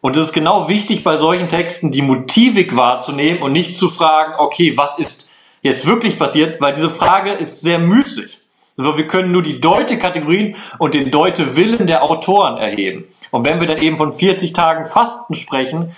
[0.00, 4.34] Und es ist genau wichtig bei solchen Texten, die Motivik wahrzunehmen und nicht zu fragen,
[4.38, 5.28] okay, was ist
[5.62, 8.38] jetzt wirklich passiert, weil diese Frage ist sehr müßig.
[8.76, 13.04] Also wir können nur die Deute-Kategorien und den Deute-Willen der Autoren erheben.
[13.32, 15.96] Und wenn wir dann eben von 40 Tagen Fasten sprechen,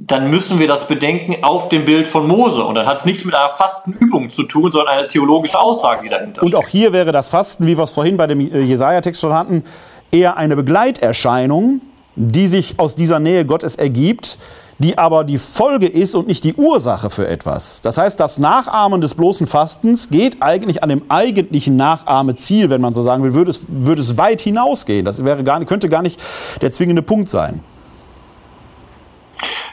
[0.00, 2.62] dann müssen wir das bedenken auf dem Bild von Mose.
[2.62, 6.08] Und dann hat es nichts mit einer Fastenübung zu tun, sondern eine theologische Aussage, die
[6.08, 6.54] dahinter steht.
[6.54, 9.34] Und auch hier wäre das Fasten, wie wir es vorhin bei dem äh, Jesaja-Text schon
[9.34, 9.64] hatten,
[10.12, 11.80] eher eine Begleiterscheinung,
[12.14, 14.38] die sich aus dieser Nähe Gottes ergibt,
[14.78, 17.82] die aber die Folge ist und nicht die Ursache für etwas.
[17.82, 22.94] Das heißt, das Nachahmen des bloßen Fastens geht eigentlich an dem eigentlichen Nachahmeziel, wenn man
[22.94, 25.04] so sagen will, würde es, würde es weit hinausgehen.
[25.04, 26.20] Das wäre gar, könnte gar nicht
[26.60, 27.60] der zwingende Punkt sein.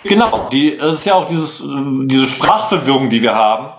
[0.03, 3.69] Genau, die, das ist ja auch dieses, diese Sprachverwirrung, die wir haben.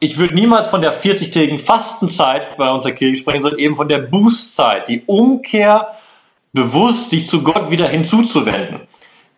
[0.00, 3.98] Ich würde niemals von der 40-tägigen Fastenzeit bei unserer Kirche sprechen, sondern eben von der
[3.98, 5.94] Bußzeit, die Umkehr,
[6.52, 8.80] bewusst sich zu Gott wieder hinzuzuwenden.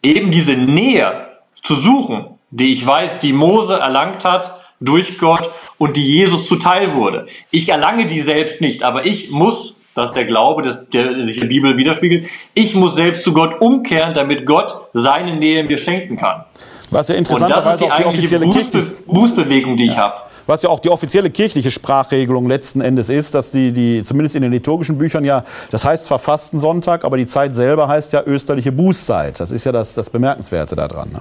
[0.02, 5.96] Eben diese Nähe zu suchen, die ich weiß, die Mose erlangt hat durch Gott und
[5.96, 7.26] die Jesus zuteil wurde.
[7.50, 11.36] Ich erlange die selbst nicht, aber ich muss das ist der Glaube, das, der sich
[11.36, 12.26] in der Bibel widerspiegelt.
[12.54, 16.44] Ich muss selbst zu Gott umkehren, damit Gott seine Nähe mir schenken kann.
[16.90, 20.14] Was ja interessanterweise auch die offizielle Bußbe Bußbewegung, die ich habe.
[20.46, 24.42] Was ja auch die offizielle kirchliche Sprachregelung letzten Endes ist, dass die, die, zumindest in
[24.42, 28.72] den liturgischen Büchern ja, das heißt zwar Fastensonntag, aber die Zeit selber heißt ja österliche
[28.72, 29.38] Bußzeit.
[29.38, 31.10] Das ist ja das, das Bemerkenswerte daran.
[31.10, 31.20] Ne?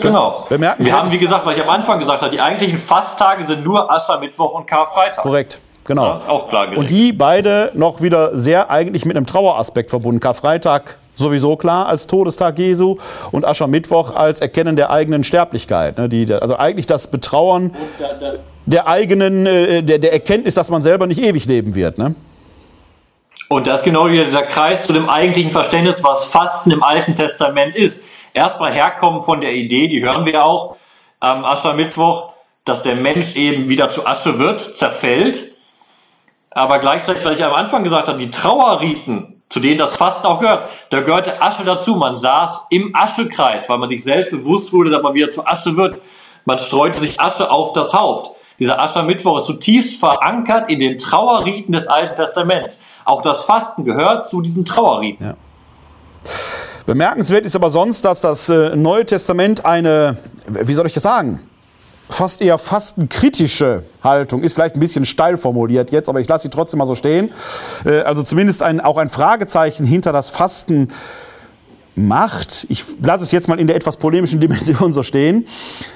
[0.00, 0.46] Genau.
[0.48, 3.90] Wir haben, wie gesagt, was ich am Anfang gesagt habe, die eigentlichen Fasttage sind nur
[3.90, 5.24] Aschermittwoch und Karfreitag.
[5.24, 5.58] Korrekt.
[5.86, 6.06] Genau.
[6.06, 10.20] Ja, ist auch klar Und die beide noch wieder sehr eigentlich mit einem Traueraspekt verbunden.
[10.20, 12.96] Karfreitag sowieso klar als Todestag Jesu
[13.32, 15.96] und Aschermittwoch als Erkennen der eigenen Sterblichkeit.
[15.98, 17.74] Ne, die, also eigentlich das Betrauern
[18.66, 21.98] der eigenen, äh, der, der Erkenntnis, dass man selber nicht ewig leben wird.
[21.98, 22.14] Ne?
[23.48, 27.14] Und das ist genau wieder dieser Kreis zu dem eigentlichen Verständnis, was Fasten im Alten
[27.14, 28.02] Testament ist.
[28.34, 30.76] Erstmal herkommen von der Idee, die hören wir auch
[31.20, 32.30] am Aschermittwoch,
[32.64, 35.55] dass der Mensch eben wieder zu Asche wird, zerfällt
[36.56, 40.40] aber gleichzeitig, weil ich am Anfang gesagt habe, die Trauerriten, zu denen das Fasten auch
[40.40, 41.96] gehört, da gehörte Asche dazu.
[41.96, 45.76] Man saß im Aschekreis, weil man sich selbst bewusst wurde, dass man wieder zu Asche
[45.76, 46.00] wird.
[46.46, 48.30] Man streute sich Asche auf das Haupt.
[48.58, 52.80] Dieser Aschermittwoch ist zutiefst verankert in den Trauerriten des Alten Testaments.
[53.04, 55.26] Auch das Fasten gehört zu diesen Trauerriten.
[55.26, 55.34] Ja.
[56.86, 61.46] Bemerkenswert ist aber sonst, dass das äh, Neue Testament eine, wie soll ich das sagen,
[62.08, 66.50] fast eher fastenkritische Haltung, ist vielleicht ein bisschen steil formuliert jetzt, aber ich lasse sie
[66.50, 67.30] trotzdem mal so stehen.
[67.84, 70.88] Äh, also zumindest ein, auch ein Fragezeichen hinter das Fasten
[71.96, 72.66] macht.
[72.68, 75.46] Ich lasse es jetzt mal in der etwas polemischen Dimension so stehen.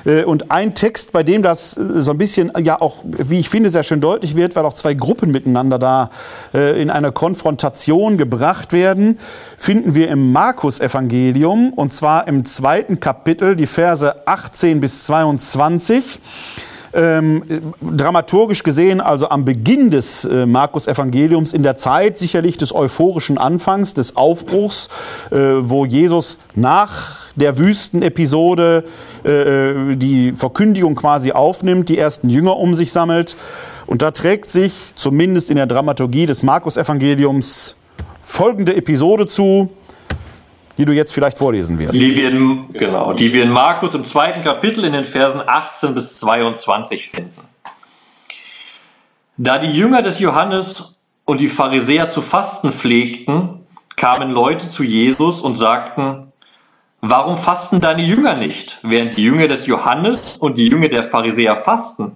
[0.04, 3.48] Äh, und ein Text, bei dem das äh, so ein bisschen, ja auch, wie ich
[3.48, 6.10] finde, sehr schön deutlich wird, weil auch zwei Gruppen miteinander da
[6.54, 9.18] äh, in eine Konfrontation gebracht werden,
[9.58, 16.18] finden wir im Markus-Evangelium und zwar im zweiten Kapitel, die Verse 18 bis 22
[16.92, 17.42] ähm,
[17.80, 23.94] dramaturgisch gesehen, also am Beginn des äh, Markus-Evangeliums, in der Zeit sicherlich des euphorischen Anfangs,
[23.94, 24.88] des Aufbruchs,
[25.30, 28.84] äh, wo Jesus nach der Wüstenepisode
[29.24, 33.36] äh, die Verkündigung quasi aufnimmt, die ersten Jünger um sich sammelt.
[33.86, 37.76] Und da trägt sich zumindest in der Dramaturgie des Markus-Evangeliums
[38.22, 39.70] folgende Episode zu,
[40.80, 41.92] die du jetzt vielleicht vorlesen wirst.
[41.92, 45.94] Die wir in, genau, die wir in Markus im zweiten Kapitel in den Versen 18
[45.94, 47.42] bis 22 finden.
[49.36, 53.66] Da die Jünger des Johannes und die Pharisäer zu fasten pflegten,
[53.96, 56.32] kamen Leute zu Jesus und sagten,
[57.02, 61.58] warum fasten deine Jünger nicht, während die Jünger des Johannes und die Jünger der Pharisäer
[61.58, 62.12] fasten?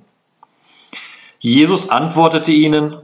[1.38, 2.96] Jesus antwortete ihnen,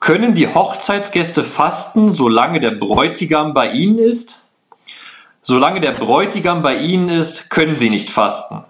[0.00, 4.40] können die Hochzeitsgäste fasten, solange der Bräutigam bei ihnen ist?
[5.42, 8.64] Solange der Bräutigam bei ihnen ist, können sie nicht fasten.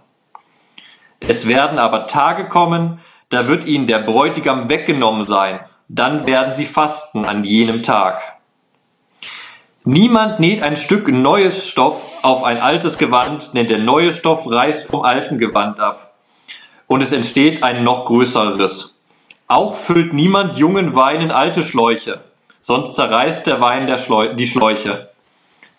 [1.19, 6.67] Es werden aber Tage kommen, da wird ihnen der Bräutigam weggenommen sein, dann werden sie
[6.67, 8.41] fasten an jenem Tag.
[9.85, 14.87] Niemand näht ein Stück neues Stoff auf ein altes Gewand, denn der neue Stoff reißt
[14.87, 16.15] vom alten Gewand ab.
[16.87, 18.97] Und es entsteht ein noch größeres.
[19.49, 22.21] Auch füllt niemand jungen Wein in alte Schläuche,
[22.61, 25.10] sonst zerreißt der Wein der Schleu die Schläuche.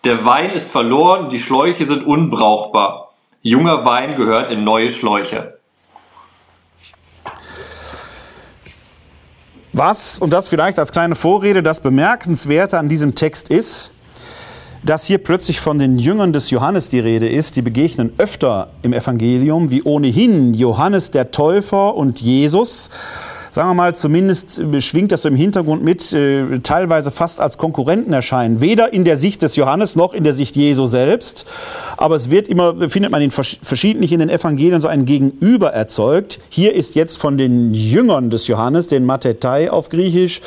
[0.04, 3.12] Der Wein ist verloren, die Schläuche sind unbrauchbar.
[3.44, 5.60] Junger Wein gehört in neue Schläuche.
[9.74, 13.92] Was, und das vielleicht als kleine Vorrede, das Bemerkenswerte an diesem Text ist,
[14.84, 18.94] dass hier plötzlich von den Jüngern des Johannes die Rede ist, die begegnen öfter im
[18.94, 22.90] Evangelium, wie ohnehin Johannes der Täufer und Jesus
[23.52, 28.14] sagen wir mal, zumindest schwingt das so im Hintergrund mit, äh, teilweise fast als Konkurrenten
[28.14, 28.62] erscheinen.
[28.62, 31.46] Weder in der Sicht des Johannes noch in der Sicht Jesu selbst.
[31.98, 36.40] Aber es wird immer, findet man in verschiedentlich in den Evangelien so ein Gegenüber erzeugt.
[36.50, 40.42] Hier ist jetzt von den Jüngern des Johannes, den Mathetai auf Griechisch,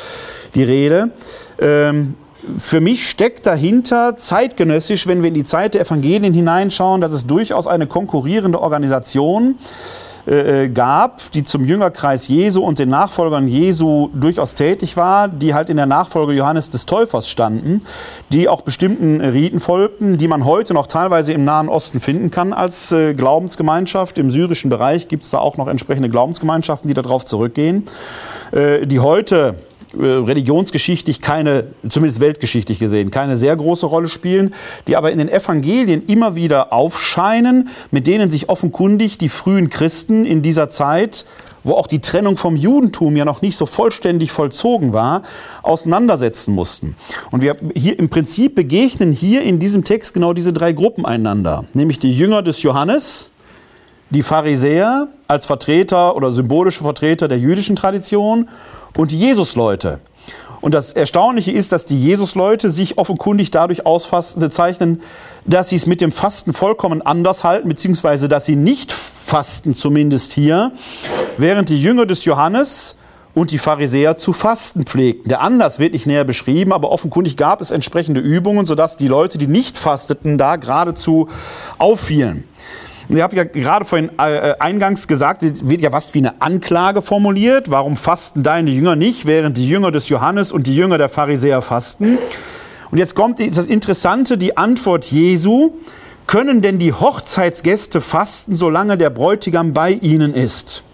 [0.55, 1.11] die Rede.
[1.59, 2.15] Ähm,
[2.57, 7.25] für mich steckt dahinter zeitgenössisch, wenn wir in die Zeit der Evangelien hineinschauen, dass es
[7.25, 9.55] durchaus eine konkurrierende Organisation
[10.27, 15.53] äh, äh, gab, die zum Jüngerkreis Jesu und den Nachfolgern Jesu durchaus tätig war, die
[15.53, 17.81] halt in der Nachfolge Johannes des Täufers standen,
[18.29, 22.53] die auch bestimmten Riten folgten, die man heute noch teilweise im Nahen Osten finden kann
[22.53, 24.17] als äh, Glaubensgemeinschaft.
[24.17, 27.85] Im syrischen Bereich gibt es da auch noch entsprechende Glaubensgemeinschaften, die darauf zurückgehen,
[28.51, 29.55] äh, die heute
[29.97, 34.53] religionsgeschichtlich keine, zumindest weltgeschichtlich gesehen, keine sehr große Rolle spielen,
[34.87, 40.25] die aber in den Evangelien immer wieder aufscheinen, mit denen sich offenkundig die frühen Christen
[40.25, 41.25] in dieser Zeit
[41.65, 45.23] wo auch die Trennung vom Judentum ja noch nicht so vollständig vollzogen war,
[45.63, 46.95] auseinandersetzen mussten.
[47.31, 51.65] Und wir hier im Prinzip begegnen hier in diesem Text genau diese drei Gruppen einander,
[51.73, 53.31] nämlich die Jünger des Johannes,
[54.11, 58.47] die Pharisäer als Vertreter oder symbolische Vertreter der jüdischen Tradition
[58.95, 59.99] und die Jesusleute.
[60.61, 65.01] Und das Erstaunliche ist, dass die Jesusleute sich offenkundig dadurch auszeichnen,
[65.45, 70.33] dass sie es mit dem Fasten vollkommen anders halten, beziehungsweise dass sie nicht fasten, zumindest
[70.33, 70.71] hier,
[71.37, 72.95] während die Jünger des Johannes
[73.35, 75.29] und die Pharisäer zu fasten pflegten.
[75.29, 79.37] Der Anlass wird nicht näher beschrieben, aber offenkundig gab es entsprechende Übungen, sodass die Leute,
[79.37, 81.27] die nicht fasteten, da geradezu
[81.77, 82.45] auffielen.
[83.09, 86.41] Ihr habt ja gerade vorhin äh, äh eingangs gesagt, es wird ja fast wie eine
[86.41, 87.69] Anklage formuliert.
[87.69, 91.61] Warum fasten deine Jünger nicht, während die Jünger des Johannes und die Jünger der Pharisäer
[91.61, 92.17] fasten?
[92.91, 95.73] Und jetzt kommt das Interessante, die Antwort Jesu.
[96.27, 100.84] Können denn die Hochzeitsgäste fasten, solange der Bräutigam bei ihnen ist?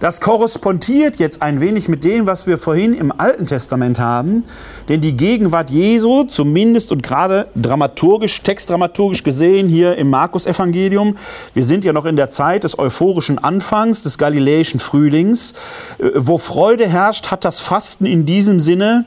[0.00, 4.44] Das korrespondiert jetzt ein wenig mit dem, was wir vorhin im Alten Testament haben.
[4.88, 11.18] Denn die Gegenwart Jesu, zumindest und gerade dramaturgisch, textdramaturgisch gesehen hier im Markus-Evangelium,
[11.52, 15.52] wir sind ja noch in der Zeit des euphorischen Anfangs, des galiläischen Frühlings,
[15.98, 19.04] äh, wo Freude herrscht, hat das Fasten in diesem Sinne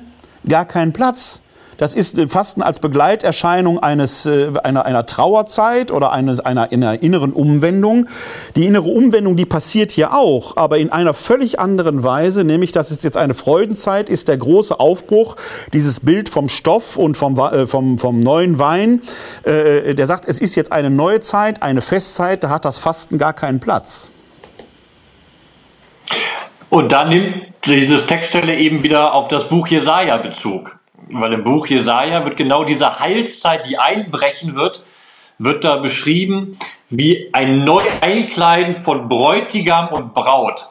[0.47, 1.42] gar keinen Platz.
[1.77, 7.01] Das ist äh, Fasten als Begleiterscheinung eines, äh, einer, einer Trauerzeit oder eines, einer, einer
[7.01, 8.07] inneren Umwendung.
[8.55, 12.91] Die innere Umwendung, die passiert hier auch, aber in einer völlig anderen Weise, nämlich dass
[12.91, 15.35] es jetzt eine Freudenzeit ist, der große Aufbruch,
[15.73, 19.01] dieses Bild vom Stoff und vom, äh, vom, vom neuen Wein,
[19.45, 23.33] der sagt, es ist jetzt eine neue Zeit, eine Festzeit, da hat das Fasten gar
[23.33, 24.09] keinen Platz.
[26.69, 30.77] Und dann nimmt diese Textstelle eben wieder auf das Buch Jesaja Bezug
[31.19, 34.83] weil im Buch Jesaja wird genau diese Heilszeit, die einbrechen wird,
[35.37, 36.57] wird da beschrieben
[36.89, 40.67] wie ein Neueinkleiden von Bräutigam und Braut.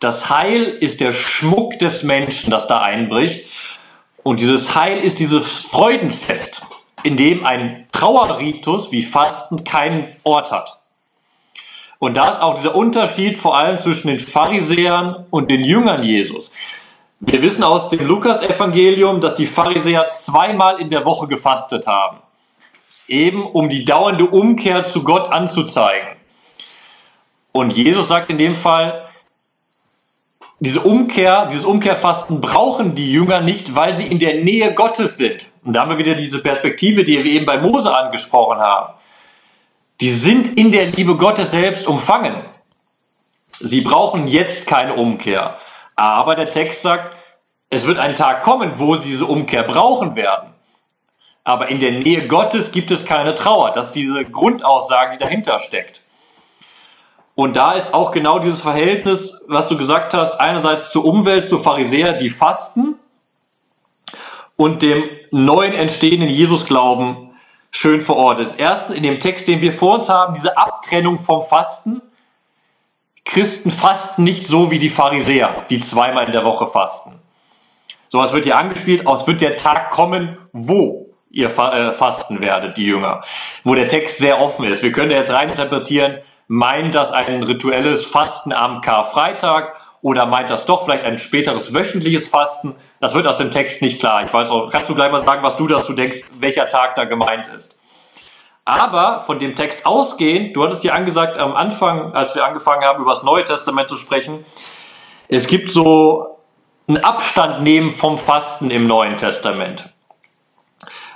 [0.00, 3.46] Das Heil ist der Schmuck des Menschen, das da einbricht.
[4.22, 6.62] Und dieses Heil ist dieses Freudenfest,
[7.02, 10.78] in dem ein Trauerritus wie Fasten keinen Ort hat.
[11.98, 16.52] Und da ist auch dieser Unterschied vor allem zwischen den Pharisäern und den Jüngern Jesus.
[17.20, 22.18] Wir wissen aus dem Lukas-Evangelium, dass die Pharisäer zweimal in der Woche gefastet haben.
[23.08, 26.08] Eben um die dauernde Umkehr zu Gott anzuzeigen.
[27.50, 29.08] Und Jesus sagt in dem Fall,
[30.60, 35.46] diese Umkehr, dieses Umkehrfasten brauchen die Jünger nicht, weil sie in der Nähe Gottes sind.
[35.64, 38.94] Und da haben wir wieder diese Perspektive, die wir eben bei Mose angesprochen haben.
[40.00, 42.36] Die sind in der Liebe Gottes selbst umfangen.
[43.58, 45.58] Sie brauchen jetzt keine Umkehr.
[45.98, 47.16] Aber der Text sagt,
[47.70, 50.54] es wird ein Tag kommen, wo sie diese Umkehr brauchen werden.
[51.42, 53.72] Aber in der Nähe Gottes gibt es keine Trauer.
[53.72, 56.02] Das ist diese Grundaussage, die dahinter steckt.
[57.34, 61.60] Und da ist auch genau dieses Verhältnis, was du gesagt hast, einerseits zur Umwelt, zur
[61.60, 62.94] Pharisäer, die fasten
[64.54, 67.30] und dem neuen entstehenden Jesusglauben
[67.72, 68.54] schön verortet.
[68.58, 72.02] Erstens in dem Text, den wir vor uns haben, diese Abtrennung vom Fasten.
[73.28, 77.20] Christen fasten nicht so wie die Pharisäer, die zweimal in der Woche fasten.
[78.08, 82.78] So was wird hier angespielt, aus wird der Tag kommen, wo ihr äh, fasten werdet,
[82.78, 83.22] die Jünger.
[83.64, 84.82] Wo der Text sehr offen ist.
[84.82, 90.84] Wir können jetzt reininterpretieren, meint das ein rituelles Fasten am Karfreitag oder meint das doch
[90.84, 92.76] vielleicht ein späteres wöchentliches Fasten?
[92.98, 94.24] Das wird aus dem Text nicht klar.
[94.24, 97.04] Ich weiß auch, kannst du gleich mal sagen, was du dazu denkst, welcher Tag da
[97.04, 97.74] gemeint ist?
[98.68, 103.00] Aber von dem Text ausgehend, du hattest ja angesagt am Anfang, als wir angefangen haben,
[103.00, 104.44] über das Neue Testament zu sprechen,
[105.28, 106.38] es gibt so
[106.86, 109.88] einen Abstand nehmen vom Fasten im Neuen Testament.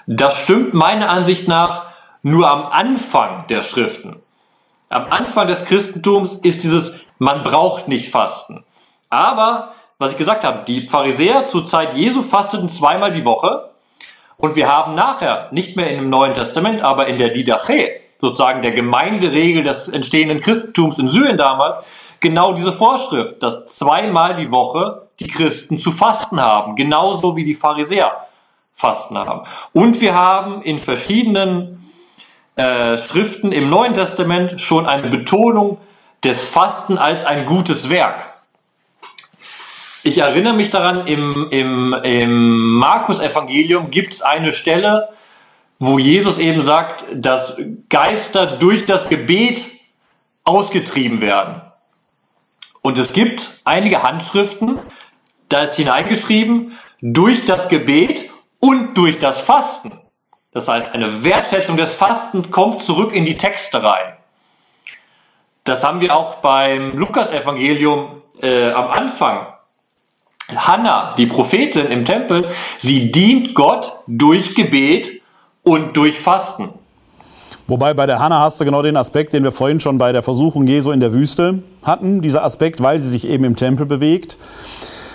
[0.06, 1.88] Das stimmt meiner Ansicht nach
[2.22, 4.22] nur am Anfang der Schriften.
[4.88, 8.64] Am Anfang des Christentums ist dieses, man braucht nicht fasten.
[9.10, 13.71] Aber, was ich gesagt habe, die Pharisäer zur Zeit Jesu fasteten zweimal die Woche.
[14.42, 18.60] Und wir haben nachher, nicht mehr in dem Neuen Testament, aber in der Didache, sozusagen
[18.60, 21.78] der Gemeinderegel des entstehenden Christentums in Syrien damals,
[22.18, 27.54] genau diese Vorschrift, dass zweimal die Woche die Christen zu fasten haben, genauso wie die
[27.54, 28.16] Pharisäer
[28.74, 29.42] fasten haben.
[29.74, 31.92] Und wir haben in verschiedenen
[32.56, 35.78] äh, Schriften im Neuen Testament schon eine Betonung
[36.24, 38.31] des Fasten als ein gutes Werk.
[40.04, 45.10] Ich erinnere mich daran, im, im, im Markus-Evangelium gibt es eine Stelle,
[45.78, 47.56] wo Jesus eben sagt, dass
[47.88, 49.64] Geister durch das Gebet
[50.42, 51.62] ausgetrieben werden.
[52.80, 54.80] Und es gibt einige Handschriften,
[55.48, 58.28] da ist hineingeschrieben, durch das Gebet
[58.58, 59.92] und durch das Fasten.
[60.50, 64.16] Das heißt, eine Wertschätzung des Fastens kommt zurück in die Texte rein.
[65.62, 69.46] Das haben wir auch beim Lukas-Evangelium äh, am Anfang.
[70.56, 72.46] Hannah, die Prophetin im Tempel,
[72.78, 75.20] sie dient Gott durch Gebet
[75.62, 76.70] und durch Fasten.
[77.68, 80.22] Wobei bei der Hannah hast du genau den Aspekt, den wir vorhin schon bei der
[80.22, 82.20] Versuchung Jesu in der Wüste hatten.
[82.20, 84.36] Dieser Aspekt, weil sie sich eben im Tempel bewegt.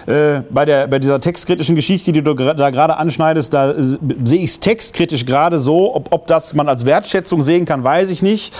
[0.07, 4.51] Äh, bei, der, bei dieser textkritischen Geschichte, die du da gerade anschneidest, da sehe ich
[4.51, 5.93] es textkritisch gerade so.
[5.93, 8.53] Ob, ob das man als Wertschätzung sehen kann, weiß ich nicht.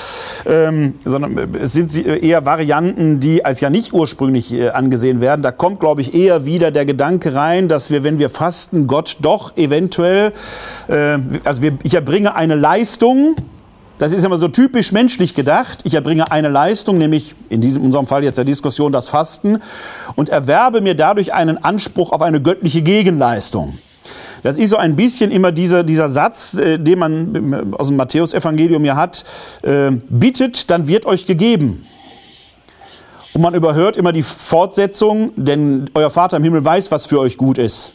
[0.45, 5.41] Ähm, sondern äh, es sind eher Varianten, die als ja nicht ursprünglich äh, angesehen werden.
[5.41, 9.16] Da kommt, glaube ich, eher wieder der Gedanke rein, dass wir, wenn wir fasten, Gott
[9.22, 10.34] doch eventuell,
[10.89, 13.38] äh, also wir, ich erbringe eine Leistung,
[14.00, 15.80] das ist immer so typisch menschlich gedacht.
[15.84, 19.60] Ich erbringe eine Leistung, nämlich in diesem, unserem Fall jetzt der Diskussion das Fasten,
[20.16, 23.80] und erwerbe mir dadurch einen Anspruch auf eine göttliche Gegenleistung.
[24.43, 28.86] Das ist so ein bisschen immer dieser, dieser Satz, äh, den man aus dem Matthäusevangelium
[28.86, 29.26] ja hat,
[29.64, 31.86] äh, bittet, dann wird euch gegeben.
[33.34, 37.36] Und man überhört immer die Fortsetzung, denn euer Vater im Himmel weiß, was für euch
[37.36, 37.91] gut ist.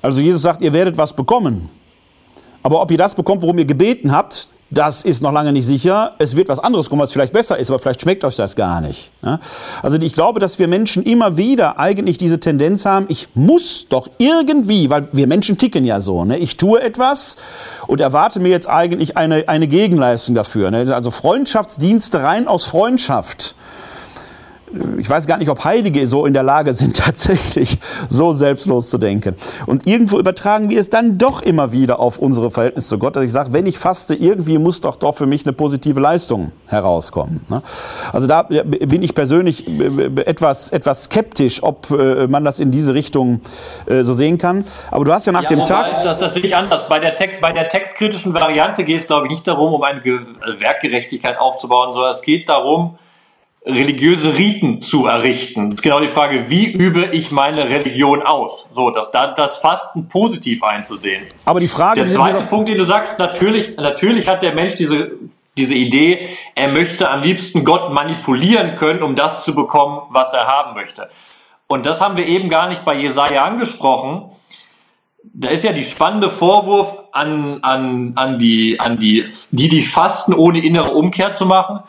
[0.00, 1.68] Also Jesus sagt, ihr werdet was bekommen.
[2.62, 6.14] Aber ob ihr das bekommt, worum ihr gebeten habt, das ist noch lange nicht sicher.
[6.18, 8.82] Es wird was anderes kommen, was vielleicht besser ist, aber vielleicht schmeckt euch das gar
[8.82, 9.10] nicht.
[9.82, 14.10] Also ich glaube, dass wir Menschen immer wieder eigentlich diese Tendenz haben, ich muss doch
[14.18, 16.36] irgendwie, weil wir Menschen ticken ja so, ne?
[16.36, 17.36] ich tue etwas
[17.86, 20.70] und erwarte mir jetzt eigentlich eine, eine Gegenleistung dafür.
[20.70, 20.94] Ne?
[20.94, 23.54] Also Freundschaftsdienste rein aus Freundschaft
[24.98, 28.98] ich weiß gar nicht, ob Heilige so in der Lage sind, tatsächlich so selbstlos zu
[28.98, 29.36] denken.
[29.66, 33.24] Und irgendwo übertragen wir es dann doch immer wieder auf unsere Verhältnisse zu Gott, dass
[33.24, 37.44] ich sage, wenn ich faste, irgendwie muss doch doch für mich eine positive Leistung herauskommen.
[37.48, 37.62] Ne?
[38.12, 39.66] Also da bin ich persönlich
[40.26, 43.40] etwas, etwas skeptisch, ob äh, man das in diese Richtung
[43.86, 44.64] äh, so sehen kann.
[44.90, 46.02] Aber du hast ja nach ja, dem Tag...
[46.02, 46.88] Das, das sehe ich anders.
[46.88, 50.02] Bei der, Text, bei der textkritischen Variante geht es, glaube ich, nicht darum, um eine
[50.02, 52.98] Werkgerechtigkeit aufzubauen, sondern es geht darum,
[53.68, 55.70] religiöse Riten zu errichten.
[55.70, 58.66] Das ist genau die Frage, wie übe ich meine Religion aus?
[58.72, 61.26] So, das, das Fasten positiv einzusehen.
[61.44, 62.00] Aber die Frage...
[62.00, 65.12] Der zweite Punkt, den du sagst, natürlich, natürlich hat der Mensch diese,
[65.58, 70.46] diese Idee, er möchte am liebsten Gott manipulieren können, um das zu bekommen, was er
[70.46, 71.10] haben möchte.
[71.66, 74.30] Und das haben wir eben gar nicht bei Jesaja angesprochen.
[75.22, 80.32] Da ist ja die spannende Vorwurf an, an, an die, an die, die, die fasten,
[80.32, 81.80] ohne innere Umkehr zu machen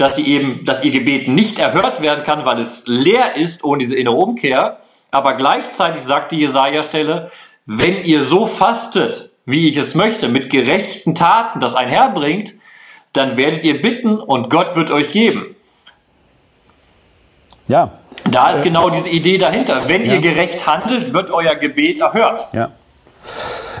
[0.00, 3.78] dass sie eben, dass ihr Gebet nicht erhört werden kann, weil es leer ist ohne
[3.78, 4.78] diese innere Umkehr.
[5.10, 7.30] Aber gleichzeitig sagt die Jesaja-Stelle,
[7.66, 12.54] wenn ihr so fastet, wie ich es möchte, mit gerechten Taten das einherbringt,
[13.12, 15.56] dann werdet ihr bitten und Gott wird euch geben.
[17.68, 17.92] Ja.
[18.30, 19.88] Da ist genau diese Idee dahinter.
[19.88, 20.14] Wenn ja.
[20.14, 22.48] ihr gerecht handelt, wird euer Gebet erhört.
[22.52, 22.70] Ja.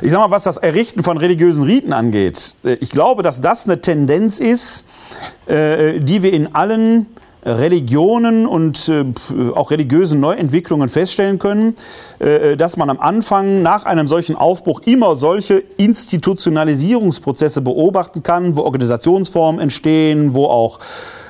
[0.02, 3.66] Ich sag mal, was das Errichten von religiösen Riten angeht, äh, ich glaube, dass das
[3.66, 4.86] eine Tendenz ist,
[5.46, 7.06] äh, die wir in allen
[7.44, 9.04] Religionen und äh,
[9.54, 11.74] auch religiösen Neuentwicklungen feststellen können,
[12.58, 19.58] dass man am Anfang nach einem solchen Aufbruch immer solche Institutionalisierungsprozesse beobachten kann, wo Organisationsformen
[19.58, 20.80] entstehen, wo auch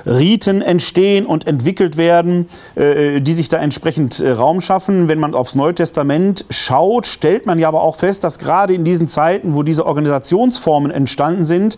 [0.05, 5.07] Riten entstehen und entwickelt werden, äh, die sich da entsprechend äh, Raum schaffen.
[5.07, 8.83] Wenn man aufs Neue Testament schaut, stellt man ja aber auch fest, dass gerade in
[8.83, 11.77] diesen Zeiten, wo diese Organisationsformen entstanden sind,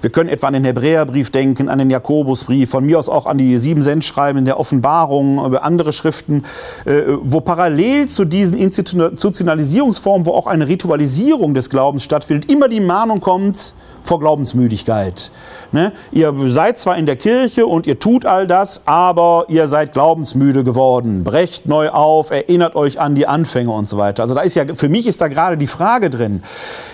[0.00, 3.38] wir können etwa an den Hebräerbrief denken, an den Jakobusbrief, von mir aus auch an
[3.38, 6.44] die sieben Sendschreiben in der Offenbarung, andere Schriften,
[6.84, 12.80] äh, wo parallel zu diesen Institutionalisierungsformen, wo auch eine Ritualisierung des Glaubens stattfindet, immer die
[12.80, 15.30] Mahnung kommt, vor Glaubensmüdigkeit.
[15.72, 15.92] Ne?
[16.10, 20.64] Ihr seid zwar in der Kirche und ihr tut all das, aber ihr seid glaubensmüde
[20.64, 21.24] geworden.
[21.24, 24.22] Brecht neu auf, erinnert euch an die Anfänge und so weiter.
[24.22, 26.42] Also da ist ja, für mich ist da gerade die Frage drin,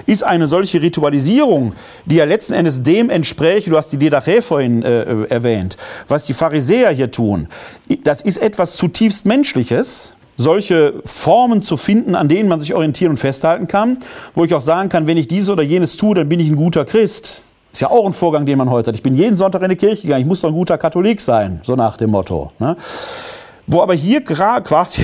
[0.06, 1.72] ist eine solche Ritualisierung,
[2.04, 6.34] die ja letzten Endes dem entspräche, du hast die Didache vorhin äh, erwähnt, was die
[6.34, 7.48] Pharisäer hier tun,
[8.04, 13.16] das ist etwas zutiefst Menschliches, solche Formen zu finden, an denen man sich orientieren und
[13.18, 13.98] festhalten kann,
[14.34, 16.56] wo ich auch sagen kann, wenn ich dieses oder jenes tue, dann bin ich ein
[16.56, 17.42] guter Christ.
[17.72, 18.94] Ist ja auch ein Vorgang, den man heute hat.
[18.94, 21.60] Ich bin jeden Sonntag in die Kirche gegangen, ich muss doch ein guter Katholik sein,
[21.64, 22.52] so nach dem Motto.
[22.58, 22.76] Ne?
[23.66, 25.02] Wo aber hier quasi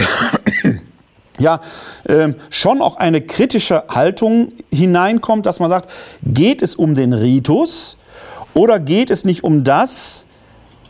[1.38, 1.60] ja
[2.04, 5.90] äh, schon auch eine kritische Haltung hineinkommt, dass man sagt,
[6.22, 7.98] geht es um den Ritus
[8.54, 10.26] oder geht es nicht um das,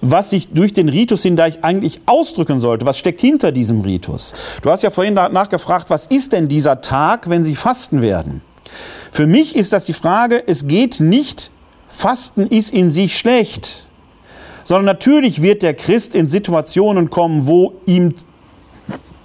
[0.01, 2.87] was sich durch den Ritus hindurch eigentlich ausdrücken sollte.
[2.87, 4.35] Was steckt hinter diesem Ritus?
[4.63, 8.43] Du hast ja vorhin nachgefragt, was ist denn dieser Tag, wenn sie fasten werden?
[9.13, 11.51] Für mich ist das die Frage, es geht nicht,
[11.89, 13.87] Fasten ist in sich schlecht,
[14.65, 18.15] sondern natürlich wird der Christ in Situationen kommen, wo ihm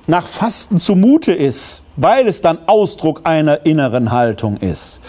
[0.05, 4.99] nach Fasten zumute ist, weil es dann Ausdruck einer inneren Haltung ist.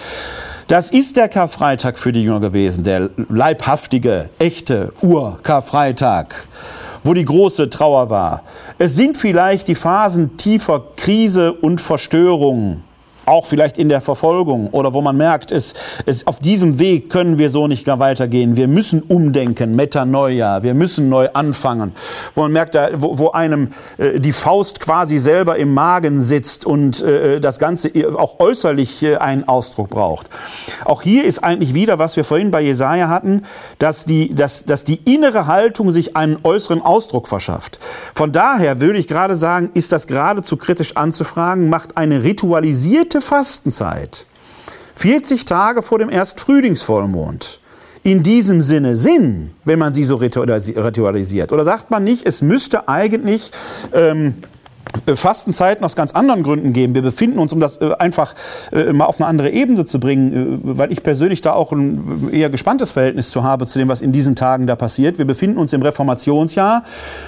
[0.70, 6.46] Das ist der Karfreitag für die Jünger gewesen, der leibhaftige, echte Ur-Karfreitag,
[7.02, 8.44] wo die große Trauer war.
[8.78, 12.84] Es sind vielleicht die Phasen tiefer Krise und Verstörung,
[13.26, 15.74] auch vielleicht in der Verfolgung oder wo man merkt, es,
[16.06, 18.56] es, auf diesem Weg können wir so nicht weitergehen.
[18.56, 21.92] Wir müssen umdenken, Metanoia, wir müssen neu anfangen.
[22.34, 27.02] Wo man merkt, wo, wo einem äh, die Faust quasi selber im Magen sitzt und
[27.02, 30.28] äh, das Ganze auch äußerlich äh, einen Ausdruck braucht.
[30.84, 33.42] Auch hier ist eigentlich wieder, was wir vorhin bei Jesaja hatten,
[33.78, 37.78] dass die, dass, dass die innere Haltung sich einen äußeren Ausdruck verschafft.
[38.14, 44.26] Von daher würde ich gerade sagen, ist das geradezu kritisch anzufragen, macht eine ritualisierte Fastenzeit,
[44.94, 47.60] 40 Tage vor dem ersten Frühlingsvollmond,
[48.02, 51.52] in diesem Sinne Sinn, wenn man sie so ritualisiert?
[51.52, 53.50] Oder sagt man nicht, es müsste eigentlich
[53.92, 54.59] ähm, äh,
[55.14, 56.94] Fastenzeiten aus ganz anderen Gründen geben.
[56.94, 58.34] Wir befinden uns, um das äh, einfach
[58.72, 62.50] äh, mal auf eine andere Ebene zu bringen, weil ich persönlich da auch ein eher
[62.50, 65.18] gespanntes Verhältnis zu habe zu dem, was in diesen Tagen da passiert.
[65.18, 66.84] Wir befinden uns im Reformationsjahr.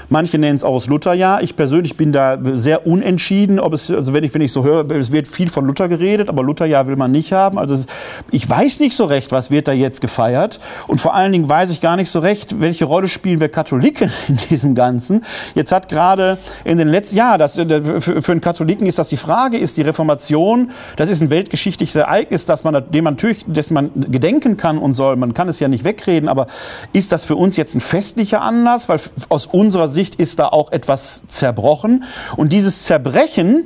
[0.08, 1.42] Manche nennen es auch das Lutherjahr.
[1.42, 4.90] Ich persönlich bin da sehr unentschieden, ob es, also wenn ich, wenn ich so höre,
[4.92, 7.58] es wird viel von Luther geredet, aber Lutherjahr will man nicht haben.
[7.58, 7.84] Also
[8.30, 10.60] ich weiß nicht so recht, was wird da jetzt gefeiert.
[10.88, 14.10] Und vor allen Dingen weiß ich gar nicht so recht, welche Rolle spielen wir Katholiken
[14.28, 15.24] in diesem Ganzen.
[15.54, 19.08] Jetzt hat gerade in den letzten Jahren, das, äh, für, für einen Katholiken ist das
[19.08, 23.16] die Frage, ist die Reformation, das ist ein weltgeschichtliches Ereignis, dass man, dem man
[23.46, 25.16] dessen man gedenken kann und soll.
[25.16, 26.46] Man kann es ja nicht wegreden, aber
[26.92, 28.88] ist das für uns jetzt ein festlicher Anlass?
[28.88, 32.04] Weil aus unserer Sicht ist da auch etwas zerbrochen.
[32.36, 33.64] Und dieses Zerbrechen,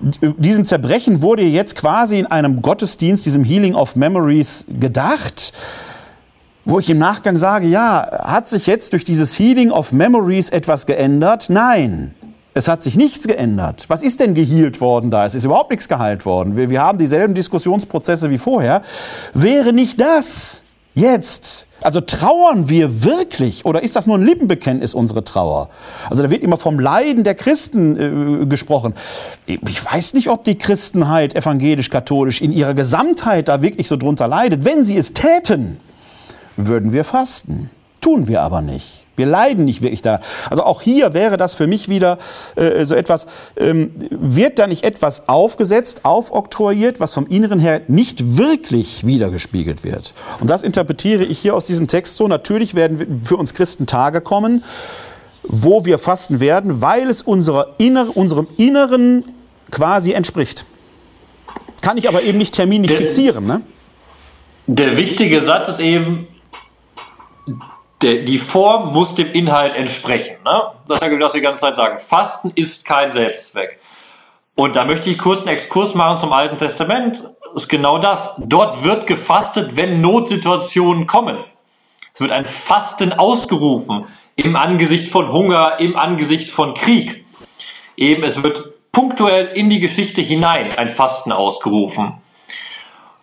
[0.00, 5.52] diesem Zerbrechen wurde jetzt quasi in einem Gottesdienst, diesem Healing of Memories, gedacht
[6.66, 10.86] wo ich im Nachgang sage, ja, hat sich jetzt durch dieses Healing of Memories etwas
[10.86, 11.50] geändert?
[11.50, 12.14] Nein.
[12.54, 13.86] Es hat sich nichts geändert.
[13.88, 15.24] Was ist denn gehealt worden da?
[15.24, 16.56] Es ist überhaupt nichts geheilt worden.
[16.56, 18.82] Wir, wir haben dieselben Diskussionsprozesse wie vorher.
[19.34, 20.62] Wäre nicht das
[20.94, 25.68] jetzt also trauern wir wirklich oder ist das nur ein Lippenbekenntnis, unsere Trauer?
[26.08, 28.94] Also da wird immer vom Leiden der Christen äh, gesprochen.
[29.44, 34.64] Ich weiß nicht, ob die Christenheit evangelisch-katholisch in ihrer Gesamtheit da wirklich so drunter leidet.
[34.64, 35.76] Wenn sie es täten,
[36.56, 37.68] würden wir fasten.
[38.00, 39.03] Tun wir aber nicht.
[39.16, 40.20] Wir leiden nicht wirklich da.
[40.50, 42.18] Also auch hier wäre das für mich wieder
[42.56, 48.36] äh, so etwas, ähm, wird da nicht etwas aufgesetzt, aufoktroyiert, was vom Inneren her nicht
[48.36, 50.12] wirklich wiedergespiegelt wird.
[50.40, 52.26] Und das interpretiere ich hier aus diesem Text so.
[52.28, 54.64] Natürlich werden für uns Christen Tage kommen,
[55.42, 59.24] wo wir fasten werden, weil es unserer inner, unserem Inneren
[59.70, 60.64] quasi entspricht.
[61.82, 63.46] Kann ich aber eben nicht terminlich der, fixieren.
[63.46, 63.60] Ne?
[64.66, 66.26] Der wichtige Satz ist eben,
[68.04, 70.36] der, die Form muss dem Inhalt entsprechen.
[70.44, 70.62] Ne?
[70.86, 71.98] Das ist ja, was wir die ganze Zeit sagen.
[71.98, 73.80] Fasten ist kein Selbstzweck.
[74.54, 77.24] Und da möchte ich kurz einen Exkurs machen zum Alten Testament.
[77.54, 78.34] Das ist genau das.
[78.38, 81.38] Dort wird gefastet, wenn Notsituationen kommen.
[82.12, 87.24] Es wird ein Fasten ausgerufen im Angesicht von Hunger, im Angesicht von Krieg.
[87.96, 92.14] Eben, es wird punktuell in die Geschichte hinein ein Fasten ausgerufen.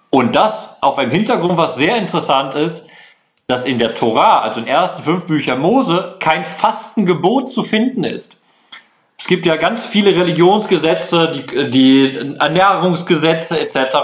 [0.09, 2.85] Und das auf einem Hintergrund, was sehr interessant ist,
[3.51, 8.03] dass in der Torah, also in den ersten fünf Büchern Mose, kein Fastengebot zu finden
[8.03, 8.37] ist.
[9.17, 13.97] Es gibt ja ganz viele Religionsgesetze, die, die Ernährungsgesetze etc.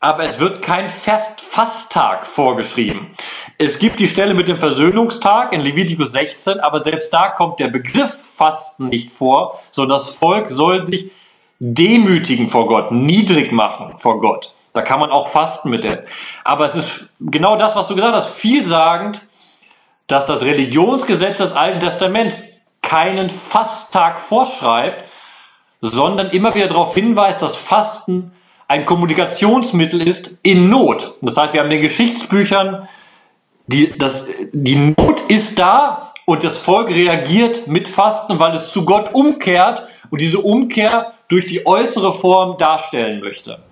[0.00, 3.14] Aber es wird kein Fest Fasttag vorgeschrieben.
[3.58, 7.68] Es gibt die Stelle mit dem Versöhnungstag in Levitikus 16, aber selbst da kommt der
[7.68, 11.12] Begriff Fasten nicht vor, sondern das Volk soll sich
[11.60, 14.54] demütigen vor Gott, niedrig machen vor Gott.
[14.74, 16.04] Da kann man auch fasten mit der.
[16.42, 19.22] Aber es ist genau das, was du gesagt hast, vielsagend,
[20.08, 22.42] dass das Religionsgesetz des Alten Testaments
[22.82, 25.04] keinen Fasttag vorschreibt,
[25.80, 28.32] sondern immer wieder darauf hinweist, dass Fasten
[28.66, 31.14] ein Kommunikationsmittel ist in Not.
[31.20, 32.88] Das heißt, wir haben in den Geschichtsbüchern,
[33.68, 38.84] die, das, die Not ist da und das Volk reagiert mit Fasten, weil es zu
[38.84, 43.62] Gott umkehrt und diese Umkehr durch die äußere Form darstellen möchte.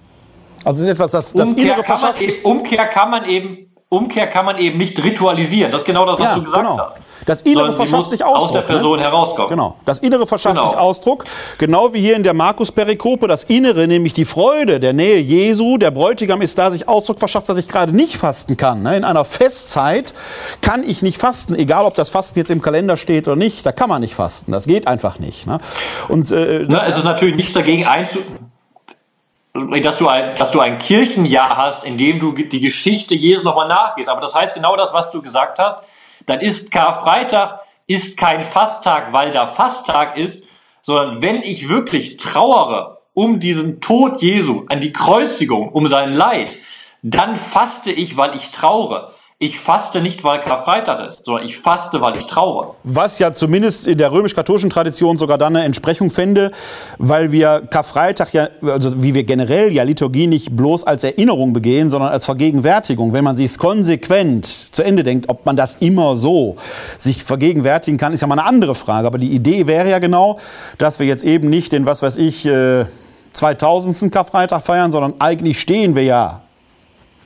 [0.65, 3.73] Also es ist etwas, das, das Umkehr Innere verschafft kann eben, Umkehr kann man eben
[3.93, 5.71] Umkehr kann man eben nicht ritualisieren.
[5.71, 6.79] Das ist genau das, was ja, du gesagt genau.
[6.79, 6.97] hast.
[7.27, 8.47] Das Innere verschafft sich Ausdruck.
[8.47, 9.05] Aus der Person ne?
[9.05, 9.51] herauskommen.
[9.51, 9.77] Genau.
[9.85, 10.71] Das Innere verschafft genau.
[10.71, 11.25] sich Ausdruck.
[11.59, 13.29] Genau wie hier in der Markus-Perikope.
[13.29, 15.77] Das Innere, nämlich die Freude der Nähe Jesu.
[15.77, 18.83] Der Bräutigam ist da, sich Ausdruck verschafft, dass ich gerade nicht fasten kann.
[18.83, 18.97] Ne?
[18.97, 20.15] In einer Festzeit
[20.63, 21.55] kann ich nicht fasten.
[21.55, 23.67] Egal, ob das Fasten jetzt im Kalender steht oder nicht.
[23.67, 24.53] Da kann man nicht fasten.
[24.53, 25.47] Das geht einfach nicht.
[25.47, 25.59] Ne?
[26.09, 28.42] Und, äh, Na, es ist natürlich nichts dagegen einzuwenden
[29.55, 33.69] dass du ein, dass du ein Kirchenjahr hast, in dem du die Geschichte Jesu nochmal
[33.69, 34.09] nachgehst.
[34.09, 35.83] Aber das heißt genau das, was du gesagt hast.
[36.27, 40.45] Dann ist Karfreitag ist kein Fasttag, weil da Fasttag ist,
[40.81, 46.57] sondern wenn ich wirklich trauere um diesen Tod Jesu, an die Kreuzigung, um sein Leid,
[47.03, 52.01] dann faste ich, weil ich traure ich faste nicht, weil Karfreitag ist, sondern ich faste,
[52.01, 52.75] weil ich traue.
[52.85, 56.53] Was ja zumindest in der römisch-katholischen Tradition sogar dann eine Entsprechung fände,
[56.99, 61.91] weil wir Karfreitag ja, also wie wir generell ja Liturgie nicht bloß als Erinnerung begehen,
[61.91, 63.13] sondern als Vergegenwärtigung.
[63.13, 66.55] Wenn man sich konsequent zu Ende denkt, ob man das immer so
[66.99, 69.09] sich vergegenwärtigen kann, ist ja mal eine andere Frage.
[69.09, 70.39] Aber die Idee wäre ja genau,
[70.79, 72.49] dass wir jetzt eben nicht den, was weiß ich,
[73.33, 74.03] 2000.
[74.03, 76.43] Äh, Karfreitag feiern, sondern eigentlich stehen wir ja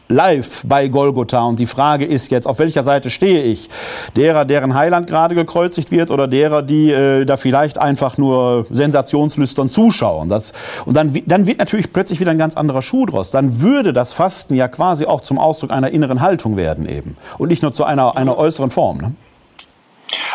[0.09, 1.42] live bei Golgotha.
[1.44, 3.68] Und die Frage ist jetzt, auf welcher Seite stehe ich?
[4.16, 9.70] Derer, deren Heiland gerade gekreuzigt wird oder derer, die äh, da vielleicht einfach nur sensationslüstern
[9.70, 10.28] zuschauen?
[10.28, 10.52] Das,
[10.84, 13.30] und dann, dann wird natürlich plötzlich wieder ein ganz anderer Schuh draus.
[13.30, 17.16] Dann würde das Fasten ja quasi auch zum Ausdruck einer inneren Haltung werden eben.
[17.38, 18.98] Und nicht nur zu einer, einer äußeren Form.
[18.98, 19.12] Ne?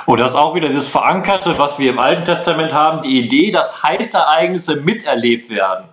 [0.06, 3.52] Und das ist auch wieder dieses Verankerte, was wir im Alten Testament haben, die Idee,
[3.52, 5.86] dass Heilsereignisse miterlebt werden.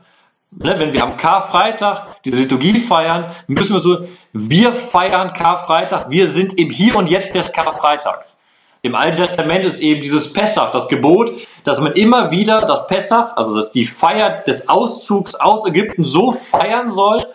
[0.51, 6.31] Ne, wenn wir am Karfreitag die Liturgie feiern, müssen wir so, wir feiern Karfreitag, wir
[6.31, 8.35] sind im Hier und Jetzt des Karfreitags.
[8.81, 11.33] Im Alten Testament ist eben dieses Pessach, das Gebot,
[11.65, 16.33] dass man immer wieder das Pessach, also dass die Feier des Auszugs aus Ägypten so
[16.33, 17.27] feiern soll,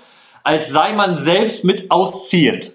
[0.43, 2.73] als sei man selbst mit ausziehend.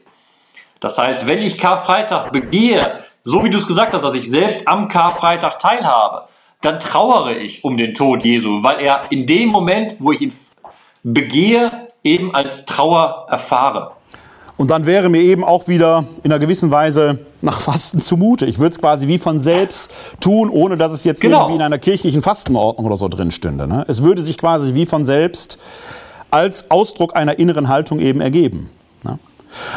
[0.79, 4.69] Das heißt, wenn ich Karfreitag begehe, so wie du es gesagt hast, dass ich selbst
[4.69, 6.29] am Karfreitag teilhabe,
[6.61, 10.33] dann trauere ich um den Tod Jesu, weil er in dem Moment, wo ich ihn
[11.05, 13.93] begehe, eben als Trauer erfahre.
[14.57, 18.45] Und dann wäre mir eben auch wieder in einer gewissen Weise nach Fasten zumute.
[18.45, 21.43] Ich würde es quasi wie von selbst tun, ohne dass es jetzt Genau.
[21.43, 23.69] irgendwie in einer kirchlichen Fastenordnung oder so drin stünde.
[23.69, 23.85] Ne?
[23.87, 25.61] Es würde sich quasi wie von selbst
[26.33, 28.71] als Ausdruck einer inneren Haltung eben ergeben.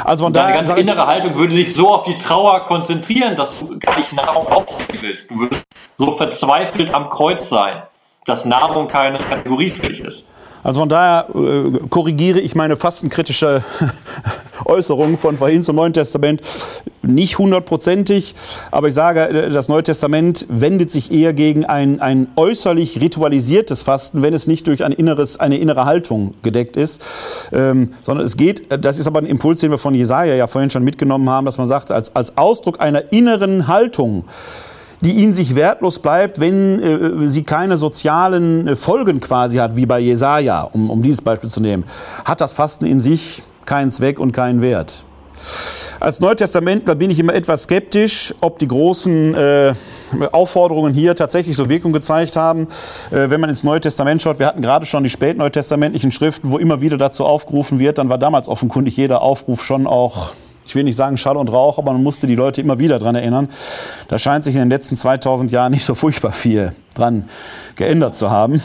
[0.03, 3.77] Also von Deine ganze innere Haltung würde sich so auf die Trauer konzentrieren, dass du
[3.79, 5.29] gar nicht Nahrung aufnehmen willst.
[5.29, 5.63] Du würdest
[5.97, 7.83] so verzweifelt am Kreuz sein,
[8.25, 10.27] dass Nahrung keine Kategorie für dich ist.
[10.63, 13.63] Also von daher äh, korrigiere ich meine fastenkritische
[14.65, 16.41] Äußerung von vorhin zum Neuen Testament
[17.03, 18.35] nicht hundertprozentig,
[18.69, 23.81] aber ich sage, äh, das Neue Testament wendet sich eher gegen ein, ein äußerlich ritualisiertes
[23.81, 27.01] Fasten, wenn es nicht durch ein inneres, eine innere Haltung gedeckt ist,
[27.51, 30.47] ähm, sondern es geht, äh, das ist aber ein Impuls, den wir von Jesaja ja
[30.47, 34.25] vorhin schon mitgenommen haben, dass man sagt, als, als Ausdruck einer inneren Haltung,
[35.01, 39.85] die ihnen sich wertlos bleibt, wenn äh, sie keine sozialen äh, Folgen quasi hat, wie
[39.85, 41.83] bei Jesaja, um, um dieses Beispiel zu nehmen,
[42.23, 45.03] hat das Fasten in sich keinen Zweck und keinen Wert.
[45.99, 49.73] Als Neutestamentler bin ich immer etwas skeptisch, ob die großen äh,
[50.31, 52.67] Aufforderungen hier tatsächlich so Wirkung gezeigt haben.
[53.11, 56.57] Äh, wenn man ins Neue Testament schaut, wir hatten gerade schon die spätneutestamentlichen Schriften, wo
[56.57, 60.31] immer wieder dazu aufgerufen wird, dann war damals offenkundig jeder Aufruf schon auch
[60.71, 63.13] ich will nicht sagen Schall und Rauch, aber man musste die Leute immer wieder dran
[63.13, 63.49] erinnern.
[64.07, 67.27] Da scheint sich in den letzten 2000 Jahren nicht so furchtbar viel dran
[67.75, 68.61] geändert zu haben.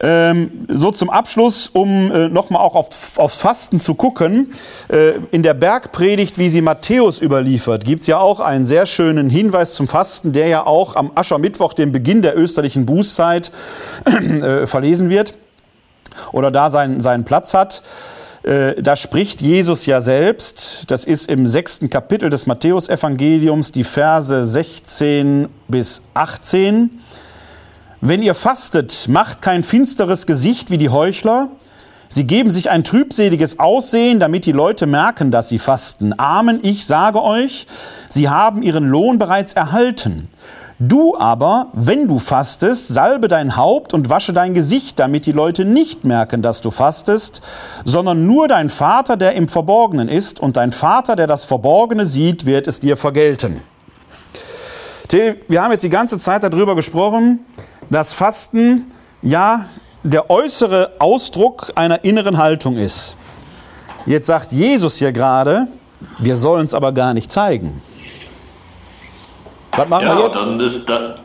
[0.00, 4.52] Ähm, so zum Abschluss, um äh, nochmal auch auf, aufs Fasten zu gucken.
[4.88, 9.30] Äh, in der Bergpredigt, wie sie Matthäus überliefert, gibt es ja auch einen sehr schönen
[9.30, 13.52] Hinweis zum Fasten, der ja auch am Aschermittwoch, dem Beginn der österlichen Bußzeit,
[14.06, 15.34] äh, verlesen wird
[16.32, 17.84] oder da seinen, seinen Platz hat.
[18.48, 24.42] Äh, Da spricht Jesus ja selbst, das ist im sechsten Kapitel des Matthäusevangeliums, die Verse
[24.42, 26.90] 16 bis 18.
[28.00, 31.48] Wenn ihr fastet, macht kein finsteres Gesicht wie die Heuchler.
[32.08, 36.14] Sie geben sich ein trübseliges Aussehen, damit die Leute merken, dass sie fasten.
[36.18, 37.66] Amen, ich sage euch,
[38.08, 40.28] sie haben ihren Lohn bereits erhalten.
[40.80, 45.64] Du aber, wenn du fastest, salbe dein Haupt und wasche dein Gesicht, damit die Leute
[45.64, 47.42] nicht merken, dass du fastest,
[47.84, 52.46] sondern nur dein Vater, der im Verborgenen ist, und dein Vater, der das Verborgene sieht,
[52.46, 53.60] wird es dir vergelten.
[55.08, 57.40] Till, wir haben jetzt die ganze Zeit darüber gesprochen,
[57.90, 58.86] dass Fasten
[59.20, 59.66] ja
[60.04, 63.16] der äußere Ausdruck einer inneren Haltung ist.
[64.06, 65.66] Jetzt sagt Jesus hier gerade,
[66.20, 67.82] wir sollen es aber gar nicht zeigen.
[69.72, 70.46] Was machen Ja, wir jetzt?
[70.46, 71.16] dann ist da,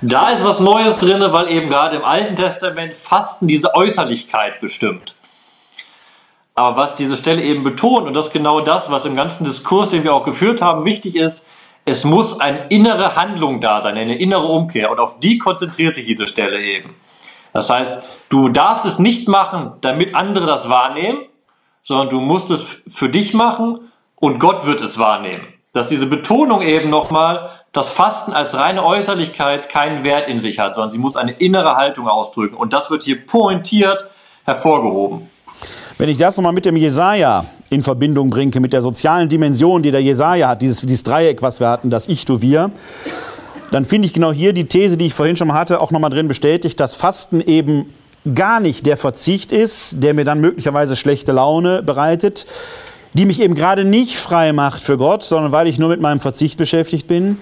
[0.00, 5.14] da ist was Neues drin, weil eben gerade im Alten Testament Fasten diese Äußerlichkeit bestimmt.
[6.54, 9.90] Aber was diese Stelle eben betont, und das ist genau das, was im ganzen Diskurs,
[9.90, 11.44] den wir auch geführt haben, wichtig ist,
[11.84, 14.90] es muss eine innere Handlung da sein, eine innere Umkehr.
[14.90, 16.94] Und auf die konzentriert sich diese Stelle eben.
[17.52, 17.98] Das heißt,
[18.30, 21.18] du darfst es nicht machen, damit andere das wahrnehmen,
[21.82, 25.46] sondern du musst es für dich machen und Gott wird es wahrnehmen.
[25.72, 30.76] Dass diese Betonung eben nochmal, dass Fasten als reine Äußerlichkeit keinen Wert in sich hat,
[30.76, 32.54] sondern sie muss eine innere Haltung ausdrücken.
[32.54, 34.08] Und das wird hier pointiert
[34.44, 35.28] hervorgehoben.
[35.98, 39.90] Wenn ich das nochmal mit dem Jesaja in Verbindung bringe, mit der sozialen Dimension, die
[39.90, 42.70] der Jesaja hat, dieses, dieses Dreieck, was wir hatten, das Ich, du, wir,
[43.72, 46.10] dann finde ich genau hier die These, die ich vorhin schon mal hatte, auch nochmal
[46.10, 47.92] drin bestätigt, dass Fasten eben
[48.36, 52.46] gar nicht der Verzicht ist, der mir dann möglicherweise schlechte Laune bereitet,
[53.14, 56.20] die mich eben gerade nicht frei macht für Gott, sondern weil ich nur mit meinem
[56.20, 57.38] Verzicht beschäftigt bin,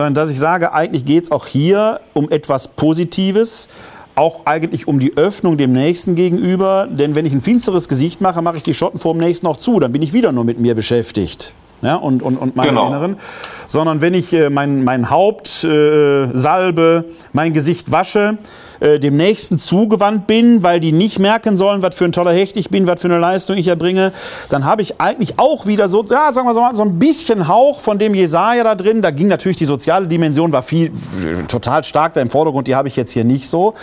[0.00, 3.68] sondern dass ich sage, eigentlich geht es auch hier um etwas Positives,
[4.14, 6.88] auch eigentlich um die Öffnung dem Nächsten gegenüber.
[6.90, 9.58] Denn wenn ich ein finsteres Gesicht mache, mache ich die Schotten vor dem Nächsten auch
[9.58, 9.78] zu.
[9.78, 11.52] Dann bin ich wieder nur mit mir beschäftigt.
[11.82, 12.86] Ja, und, und, und meinem Genau.
[12.86, 13.16] Inneren.
[13.66, 17.04] Sondern wenn ich äh, mein, mein Haupt äh, salbe,
[17.34, 18.38] mein Gesicht wasche,
[18.80, 22.56] äh, dem Nächsten zugewandt bin, weil die nicht merken sollen, was für ein toller Hecht
[22.56, 24.12] ich bin, was für eine Leistung ich erbringe,
[24.48, 27.80] dann habe ich eigentlich auch wieder so, ja, sagen wir so, so ein bisschen Hauch
[27.80, 29.02] von dem Jesaja da drin.
[29.02, 30.92] Da ging natürlich die soziale Dimension, war viel,
[31.48, 33.74] total stark da im Vordergrund, die habe ich jetzt hier nicht so.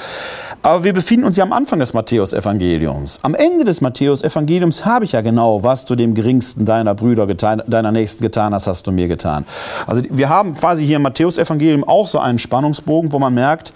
[0.64, 3.20] Aber wir befinden uns ja am Anfang des Matthäus-Evangeliums.
[3.22, 7.62] Am Ende des Matthäus-Evangeliums habe ich ja genau, was du dem geringsten deiner Brüder getan,
[7.68, 9.46] deiner Nächsten getan hast, hast du mir getan.
[9.86, 13.74] Also wir haben quasi hier im Matthäus-Evangelium auch so einen Spannungsbogen, wo man merkt,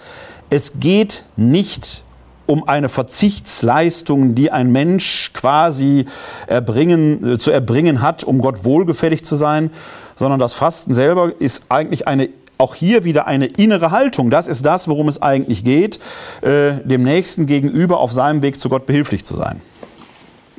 [0.52, 2.04] es geht nicht
[2.44, 6.04] um eine Verzichtsleistung, die ein Mensch quasi
[6.46, 9.70] erbringen, äh, zu erbringen hat, um Gott wohlgefällig zu sein,
[10.16, 14.30] sondern das Fasten selber ist eigentlich eine auch hier wieder eine innere Haltung.
[14.30, 15.98] Das ist das, worum es eigentlich geht,
[16.42, 19.60] äh, dem Nächsten gegenüber auf seinem Weg zu Gott behilflich zu sein.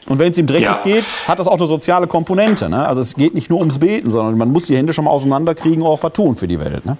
[0.09, 0.81] Und wenn es ihm dreckig Ja.
[0.83, 2.67] geht, hat das auch eine soziale Komponente.
[2.67, 2.85] Ne?
[2.85, 5.83] Also es geht nicht nur ums Beten, sondern man muss die Hände schon mal auseinanderkriegen,
[5.83, 6.85] auch was tun für die Welt.
[6.85, 6.97] Ne?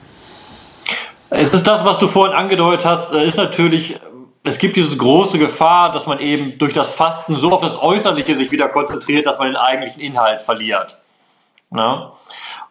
[1.35, 3.99] Es ist das, was du vorhin angedeutet hast, äh, ist natürlich,
[4.43, 8.35] es gibt diese große Gefahr, dass man eben durch das Fasten so auf das Äußerliche
[8.35, 10.99] sich wieder konzentriert, dass man den eigentlichen Inhalt verliert.
[11.71, 12.13] Na?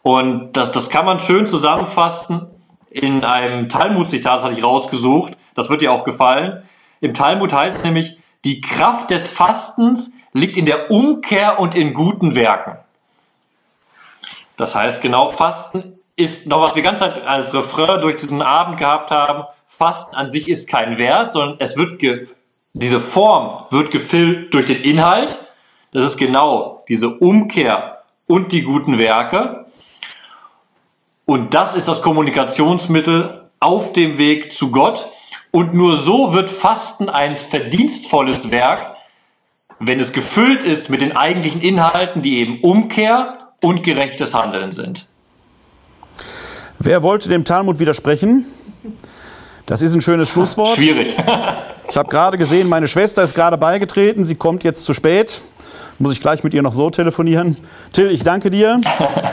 [0.02, 2.46] Und das, das kann man schön zusammenfassen
[2.88, 5.36] in einem Talmud-Zitat, das hatte ich rausgesucht.
[5.54, 6.62] Das wird dir auch gefallen.
[7.00, 11.94] Im Talmud heißt es nämlich, die Kraft des Fastens liegt in der Umkehr und in
[11.94, 12.76] guten Werken.
[14.56, 19.10] Das heißt, genau Fasten ist noch, was wir ganz als Refrain durch diesen Abend gehabt
[19.10, 19.44] haben.
[19.66, 22.00] Fasten an sich ist kein Wert, sondern es wird
[22.74, 25.52] diese Form wird gefüllt durch den Inhalt.
[25.92, 29.66] Das ist genau diese Umkehr und die guten Werke.
[31.26, 35.10] Und das ist das Kommunikationsmittel auf dem Weg zu Gott.
[35.50, 38.96] Und nur so wird Fasten ein verdienstvolles Werk,
[39.78, 45.11] wenn es gefüllt ist mit den eigentlichen Inhalten, die eben Umkehr und gerechtes Handeln sind.
[46.84, 48.44] Wer wollte dem Talmud widersprechen?
[49.66, 50.74] Das ist ein schönes Schlusswort.
[50.74, 51.14] Schwierig.
[51.88, 54.24] ich habe gerade gesehen, meine Schwester ist gerade beigetreten.
[54.24, 55.42] Sie kommt jetzt zu spät.
[56.00, 57.56] Muss ich gleich mit ihr noch so telefonieren.
[57.92, 58.80] Till, ich danke dir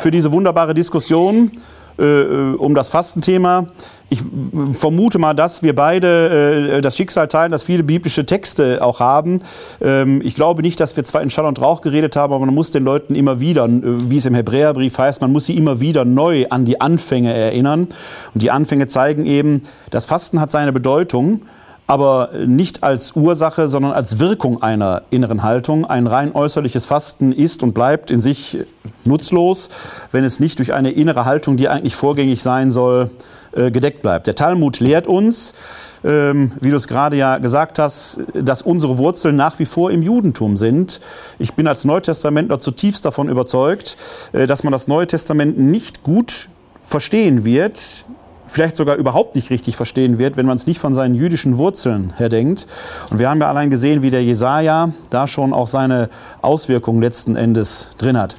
[0.02, 1.52] für diese wunderbare Diskussion
[2.00, 3.68] äh, äh um das Fastenthema
[4.10, 4.24] ich
[4.72, 9.40] vermute mal, dass wir beide äh, das Schicksal teilen, dass viele biblische Texte auch haben.
[9.82, 12.56] Ähm, ich glaube nicht, dass wir zwar in Schall und Rauch geredet haben, aber man
[12.56, 15.80] muss den Leuten immer wieder, äh, wie es im Hebräerbrief heißt, man muss sie immer
[15.80, 17.88] wieder neu an die Anfänge erinnern.
[18.34, 21.42] Und die Anfänge zeigen eben, das Fasten hat seine Bedeutung
[21.90, 25.86] aber nicht als Ursache, sondern als Wirkung einer inneren Haltung.
[25.86, 28.60] Ein rein äußerliches Fasten ist und bleibt in sich
[29.06, 29.72] nutzlos,
[30.12, 33.10] wenn es nicht durch eine innere Haltung, die eigentlich vorgängig sein soll,
[33.54, 34.28] äh, gedeckt bleibt.
[34.28, 35.56] Der Talmud lehrt uns,
[36.04, 40.04] ähm, wie du es gerade ja gesagt hast, dass unsere Wurzeln nach wie vor im
[40.04, 41.02] Judentum sind.
[41.40, 43.98] Ich bin als Neutestamentler zutiefst davon überzeugt,
[44.32, 46.50] äh, dass man das Neue Testament nicht gut
[46.84, 48.06] verstehen wird,
[48.50, 52.14] vielleicht sogar überhaupt nicht richtig verstehen wird, wenn man es nicht von seinen jüdischen Wurzeln
[52.18, 52.68] her denkt.
[53.10, 56.10] Und wir haben ja allein gesehen, wie der Jesaja da schon auch seine
[56.42, 58.36] Auswirkungen letzten Endes drin hat.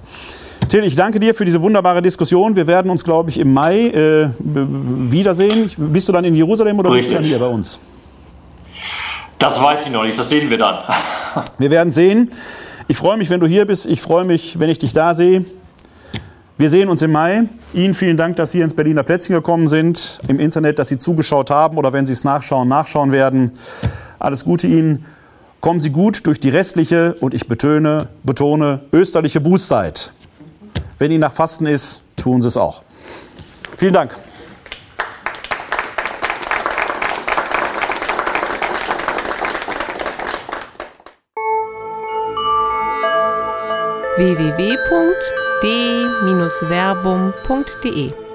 [0.68, 2.54] Till, ich danke dir für diese wunderbare Diskussion.
[2.54, 5.70] Wir werden uns, glaube ich, im Mai äh, wiedersehen.
[5.76, 7.08] Bist du dann in Jerusalem oder Richtig.
[7.08, 7.78] bist du dann hier bei uns?
[9.38, 10.78] Das weiß ich noch nicht, das sehen wir dann.
[11.58, 12.30] wir werden sehen.
[12.88, 13.86] Ich freue mich, wenn du hier bist.
[13.86, 15.44] Ich freue mich, wenn ich dich da sehe.
[16.60, 17.44] Wir sehen uns im Mai.
[17.72, 21.48] Ihnen vielen Dank, dass Sie ins Berliner Plätzchen gekommen sind, im Internet, dass Sie zugeschaut
[21.48, 23.52] haben oder wenn Sie es nachschauen, nachschauen werden.
[24.18, 25.06] Alles Gute Ihnen.
[25.62, 30.12] Kommen Sie gut durch die restliche und ich betone, betone österliche Bußzeit.
[30.98, 32.82] Wenn Ihnen nach Fasten ist, tun Sie es auch.
[33.78, 34.10] Vielen Dank.
[45.62, 48.29] www.d-verbum.de